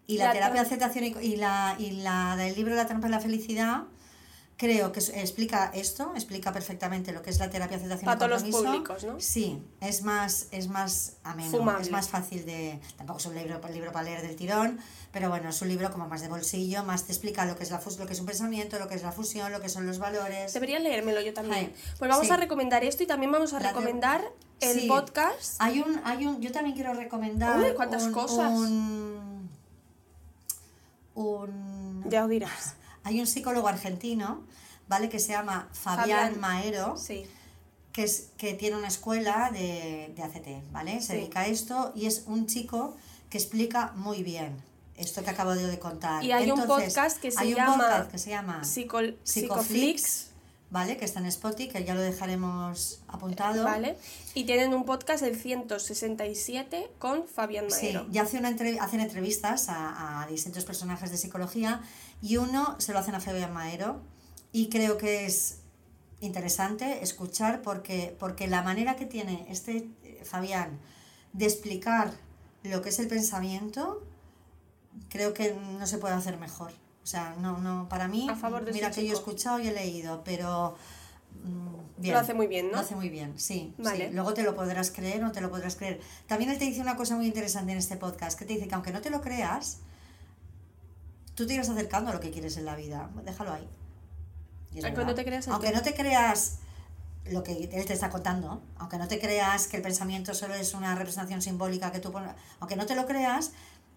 [0.08, 3.08] y la, La terapia de aceptación y, y la, y la del libro La trampa
[3.08, 3.84] de la felicidad,
[4.56, 8.44] creo que explica esto, explica perfectamente lo que es la terapia de aceptación Para todos
[8.44, 9.20] los públicos, ¿no?
[9.20, 11.82] Sí, es más, es más ameno, Fumable.
[11.82, 12.80] es más fácil de...
[12.98, 14.80] Tampoco es un libro, un libro para leer del tirón,
[15.12, 17.72] pero bueno, es un libro como más de bolsillo, más te explica lo que es,
[17.72, 19.98] la lo que es un pensamiento, lo que es la fusión, lo que son los
[20.00, 20.54] valores.
[20.54, 21.74] Debería leérmelo yo también.
[22.00, 22.32] Pues vamos sí.
[22.32, 24.24] a recomendar esto y también vamos a La te- recomendar
[24.62, 24.88] el Sí.
[24.88, 25.56] podcast.
[25.60, 28.52] Hay un, hay un, yo también quiero recomendar Uy, cuántas un, cosas.
[28.52, 29.50] un,
[31.16, 32.76] un- Ya os dirás.
[33.04, 34.44] Hay un psicólogo argentino,
[34.88, 35.10] ¿vale?
[35.10, 36.40] Que se llama Fabián, Fabián.
[36.40, 37.26] Maero, Sí.
[37.92, 41.02] que, es, que tiene una escuela de, de ACT, ¿vale?
[41.02, 41.14] Se Sí.
[41.20, 42.96] dedica a esto y es un chico
[43.30, 44.56] que explica muy bien
[44.96, 46.24] esto que acabo de contar.
[46.24, 49.18] Y hay un Entonces, podcast que se hay un llama podcast que se llama Psicol-
[49.24, 50.28] Psicoflix.
[50.70, 50.98] ¿vale?
[50.98, 53.64] Que está en Spotify, que ya lo dejaremos apuntado.
[53.64, 53.96] ¿Vale?
[54.34, 58.08] Y tienen un podcast el 167 con Fabián Sí, Maero.
[58.12, 61.82] y hace una entrev- hacen entrevistas a, a distintos personajes de psicología
[62.24, 64.00] y uno se lo hacen a Fabián Maero
[64.54, 65.60] y creo que es
[66.22, 70.80] interesante escuchar porque, porque la manera que tiene este eh, Fabián
[71.34, 72.14] de explicar
[72.64, 74.02] lo que es el pensamiento
[75.10, 76.72] creo que no se puede hacer mejor.
[77.04, 79.68] O sea, no, no, para mí, A favor de mira que yo he escuchado y
[79.68, 80.78] he leído, pero
[81.44, 82.14] mm, bien.
[82.14, 82.74] Lo hace muy bien, ¿no?
[82.74, 84.08] Lo hace muy bien, sí, Vale.
[84.08, 84.14] sí.
[84.14, 86.00] Luego te lo podrás creer o no te lo podrás creer.
[86.28, 88.76] También él te dice una cosa muy interesante en este podcast, que te dice que
[88.76, 89.80] aunque no te lo creas,
[91.36, 93.10] tú te irás acercando a lo que quieres en la vida.
[93.26, 93.68] Déjalo ahí.
[94.84, 96.58] Aunque no te creas Aunque no te creas
[97.26, 100.74] lo que él te está contando, aunque no te creas que el pensamiento solo es
[100.74, 103.52] una representación simbólica que tú pones, aunque no te lo creas,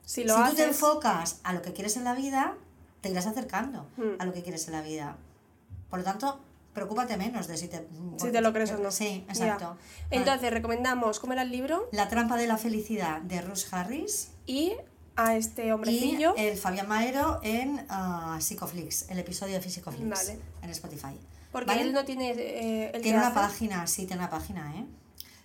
[0.04, 2.54] Si si lo tú haces, te enfocas a lo que quieres en la vida,
[3.00, 4.20] te irás acercando Mm.
[4.20, 5.16] a lo que quieres en la vida.
[5.90, 6.40] Por lo tanto,
[6.72, 7.88] preocúpate menos de si te...
[8.18, 8.90] si te lo crees o no.
[8.92, 9.76] Sí, exacto.
[10.10, 11.88] Entonces, recomendamos ¿cómo era el libro?
[11.90, 14.74] La trampa de la felicidad de Ruth Harris Y
[15.16, 16.34] a este y hombrecillo.
[16.36, 20.38] el Fabián Maero en ah, Psicoflix, el episodio de Psicoflix Vale.
[20.62, 21.18] en Spotify.
[21.52, 21.82] porque ¿vale?
[21.82, 22.30] él no tiene.
[22.32, 23.36] eh, el Tiene una hace.
[23.36, 24.84] página, sí, tiene una página, ¿eh?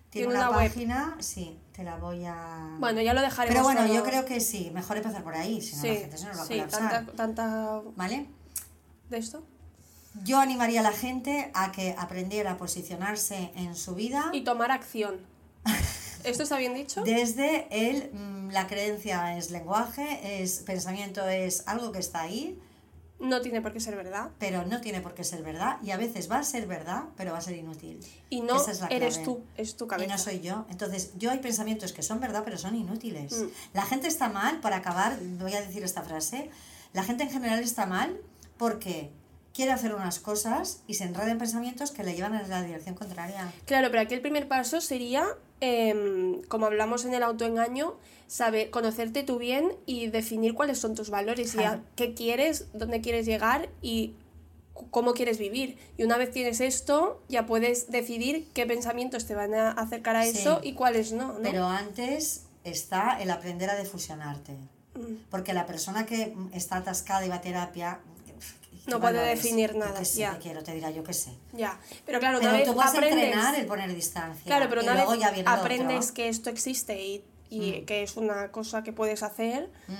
[0.09, 0.67] Tiene Tiene, una, una web.
[0.67, 2.75] página, sí, te la voy a...
[2.79, 3.53] Bueno, ya lo dejaremos.
[3.53, 3.93] Pero bueno, todo.
[3.95, 6.37] yo creo que sí, mejor empezar por ahí, si no Sí, la gente se nos
[6.37, 6.89] va a sí, colapsar.
[6.89, 8.25] tanta, tanta ¿Vale?
[9.09, 9.41] de esto.
[10.25, 14.71] Yo animaría a la gente a que aprendiera a posicionarse en su vida Y tomar
[14.71, 15.15] acción.
[16.23, 17.03] ¿Esto está bien dicho?
[17.03, 22.59] desde el, mm, la creencia es lenguaje, es pensamiento es algo que está ahí,
[23.19, 24.31] No tiene por qué ser verdad.
[24.39, 27.31] pero no tiene por qué ser verdad y a veces va a ser verdad, pero
[27.33, 27.99] va a ser inútil.
[28.29, 29.25] Y no Esa es la eres clave.
[29.25, 30.11] tú, es tu Y cabeza.
[30.11, 30.65] no soy yo.
[30.69, 33.31] Entonces, yo hay pensamientos que son verdad, pero son inútiles.
[33.33, 33.47] Mm.
[33.73, 36.49] La gente está mal, para acabar, voy a decir esta frase,
[36.93, 38.19] la gente en general está mal
[38.57, 39.11] porque
[39.53, 42.95] quiere hacer unas cosas y se enreda en pensamientos que le llevan en la dirección
[42.95, 43.51] contraria.
[43.65, 45.25] Claro, pero aquí el primer paso sería,
[45.59, 47.95] em, como hablamos en el autoengaño,
[48.27, 51.81] saber conocerte tú bien y definir cuáles son tus valores y Claro.
[51.95, 54.15] qué quieres, dónde quieres llegar y
[54.89, 55.77] cómo quieres vivir.
[55.97, 60.23] Y una vez tienes esto, ya puedes decidir qué pensamientos te van a acercar a
[60.23, 60.29] Sí.
[60.39, 61.41] eso y cuáles no, ¿no?
[61.43, 64.53] Pero antes está el aprender a defusionarte.
[64.95, 65.15] Mm.
[65.29, 67.99] Porque la persona que está atascada y va a terapia...
[68.85, 70.37] ¿qué No puede definir nada, sé, ya.
[70.39, 71.31] quiero, te dirá yo qué sé.
[71.53, 73.23] Ya, pero claro, Pero una vez tú puedes aprendes...
[73.25, 74.43] entrenar el poner distancia.
[74.45, 76.13] Claro, pero una vez ya aprendes otro.
[76.15, 79.93] que esto existe y, y que es una cosa que puedes hacer, Mm.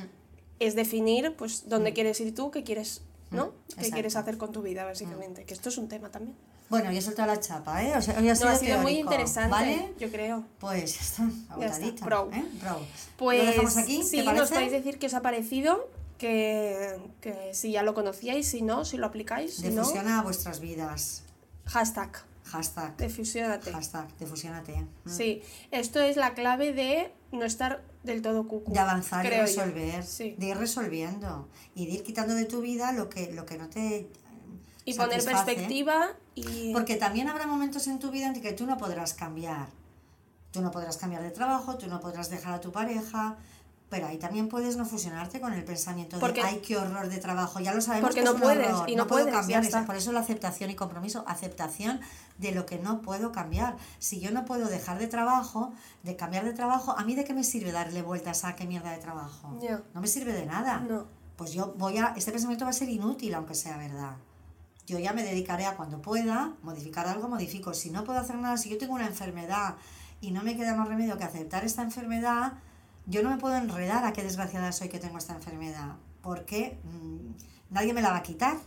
[0.59, 3.01] es definir pues dónde quieres ir tú, qué quieres,
[3.31, 3.47] ¿no?
[3.47, 5.43] Mm, ¿Qué quieres hacer con tu vida, básicamente?
[5.45, 6.35] Que esto es un tema también.
[6.69, 7.93] Bueno, yo he soltado la chapa, ¿eh?
[7.97, 9.93] O sea, hoy ha No, sido, ha sido muy teórico, interesante, ¿Vale?
[9.99, 10.43] yo creo.
[10.59, 12.05] Pues ya está, agotadita.
[12.05, 12.29] Bro.
[12.33, 12.45] ¿eh?
[12.61, 12.79] Bro.
[13.17, 14.03] Pues ¿Lo dejamos aquí?
[14.03, 15.89] sí, ¿Te nos podéis decir qué os ha parecido,
[16.21, 20.59] que, que si ya lo conocíais, si no, si lo aplicáis, si no, Defusiona vuestras
[20.59, 21.23] vidas.
[21.65, 22.11] hashtag,
[22.45, 22.95] Hashtag.
[22.97, 23.71] defusionate.
[23.71, 24.75] Hashtag, defusionate.
[25.05, 25.09] Mm.
[25.09, 25.41] Sí,
[25.71, 28.71] esto es la clave de no estar del todo cucu.
[28.71, 29.63] De avanzar y creo yo.
[29.63, 30.03] resolver.
[30.03, 30.35] Sí.
[30.37, 31.47] De ir resolviendo.
[31.73, 33.95] Y de ir quitando de tu vida lo que, lo que no te.
[33.97, 34.07] eh,
[34.85, 36.71] Y poner perspectiva y...
[36.73, 39.69] Porque también habrá momentos en tu vida en que tú no podrás cambiar.
[40.51, 43.37] Tú no podrás cambiar de trabajo, tú no podrás dejar a tu pareja,
[43.91, 47.17] pero ahí también puedes no fusionarte con el pensamiento Porque- de ay, qué horror de
[47.17, 47.59] trabajo.
[47.59, 49.61] Ya lo sabemos Porque que no es un puedes, horror, y no puedo puedes, cambiar.
[49.61, 49.77] ya está.
[49.79, 51.99] esa- Por eso la aceptación y compromiso, aceptación
[52.37, 53.75] de lo que no puedo cambiar.
[53.99, 55.73] Si yo no puedo dejar de trabajo,
[56.03, 58.91] de cambiar de trabajo, ¿a mí de qué me sirve darle vueltas a qué mierda
[58.91, 59.59] de trabajo?
[59.61, 59.83] Ya.
[59.93, 60.79] No me sirve de nada.
[60.79, 61.05] No.
[61.35, 64.15] Pues yo voy a, este pensamiento va a ser inútil aunque sea verdad.
[64.87, 67.73] Yo ya me dedicaré a cuando pueda, modificar algo, modifico.
[67.73, 69.75] Si no puedo hacer nada, si yo tengo una enfermedad
[70.21, 72.53] y no me queda más remedio que aceptar esta enfermedad,
[73.05, 77.73] yo no me puedo enredar a qué desgraciada soy que tengo esta enfermedad, porque mm,
[77.73, 78.57] nadie me la va a quitar.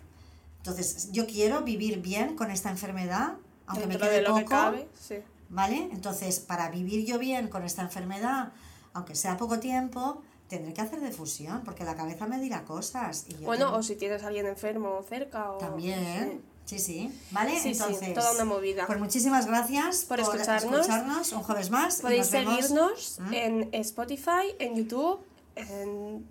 [0.58, 3.34] Entonces, yo quiero vivir bien con esta enfermedad,
[3.66, 5.16] aunque dentro me quede de poco, que cabe, sí.
[5.50, 5.88] ¿vale?
[5.92, 8.52] Entonces, para vivir yo bien con esta enfermedad,
[8.94, 13.26] aunque sea poco tiempo, tendré que hacer difusión, porque la cabeza me dirá cosas.
[13.28, 15.58] Y yo Bueno, tengo- o si tienes a alguien enfermo cerca o...
[15.58, 16.32] también.
[16.32, 17.10] Sí, sí.
[17.30, 17.52] ¿Vale?
[17.52, 18.86] Sí, sí, Entonces, toda una movida.
[18.86, 20.80] Pues muchísimas gracias Por escucharnos.
[20.80, 22.00] escucharnos un jueves más.
[22.00, 23.34] Podéis seguirnos ¿Mm?
[23.34, 25.20] en Spotify, en YouTube,
[25.56, 26.26] en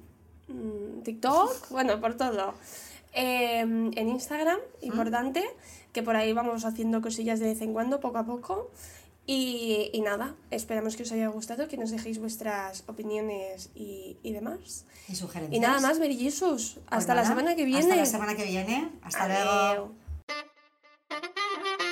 [0.48, 2.56] mm, TikTok, bueno, por todo.
[3.14, 4.86] Em, en Instagram, ¿Mm?
[4.86, 5.44] importante,
[5.92, 8.72] que por ahí vamos haciendo cosillas de vez en cuando, poco a poco.
[9.26, 14.34] Y, y nada, esperamos que os haya gustado, que nos dejéis vuestras opiniones y, y
[14.34, 14.84] demás.
[15.08, 15.56] Y sugerencias.
[15.56, 16.74] Y nada más, Mary Jesus.
[16.74, 17.84] Pues Hasta la semana que viene.
[17.84, 18.90] Hasta la semana que viene.
[19.02, 20.03] Hasta luego.
[21.14, 21.26] Thank
[21.82, 21.83] you.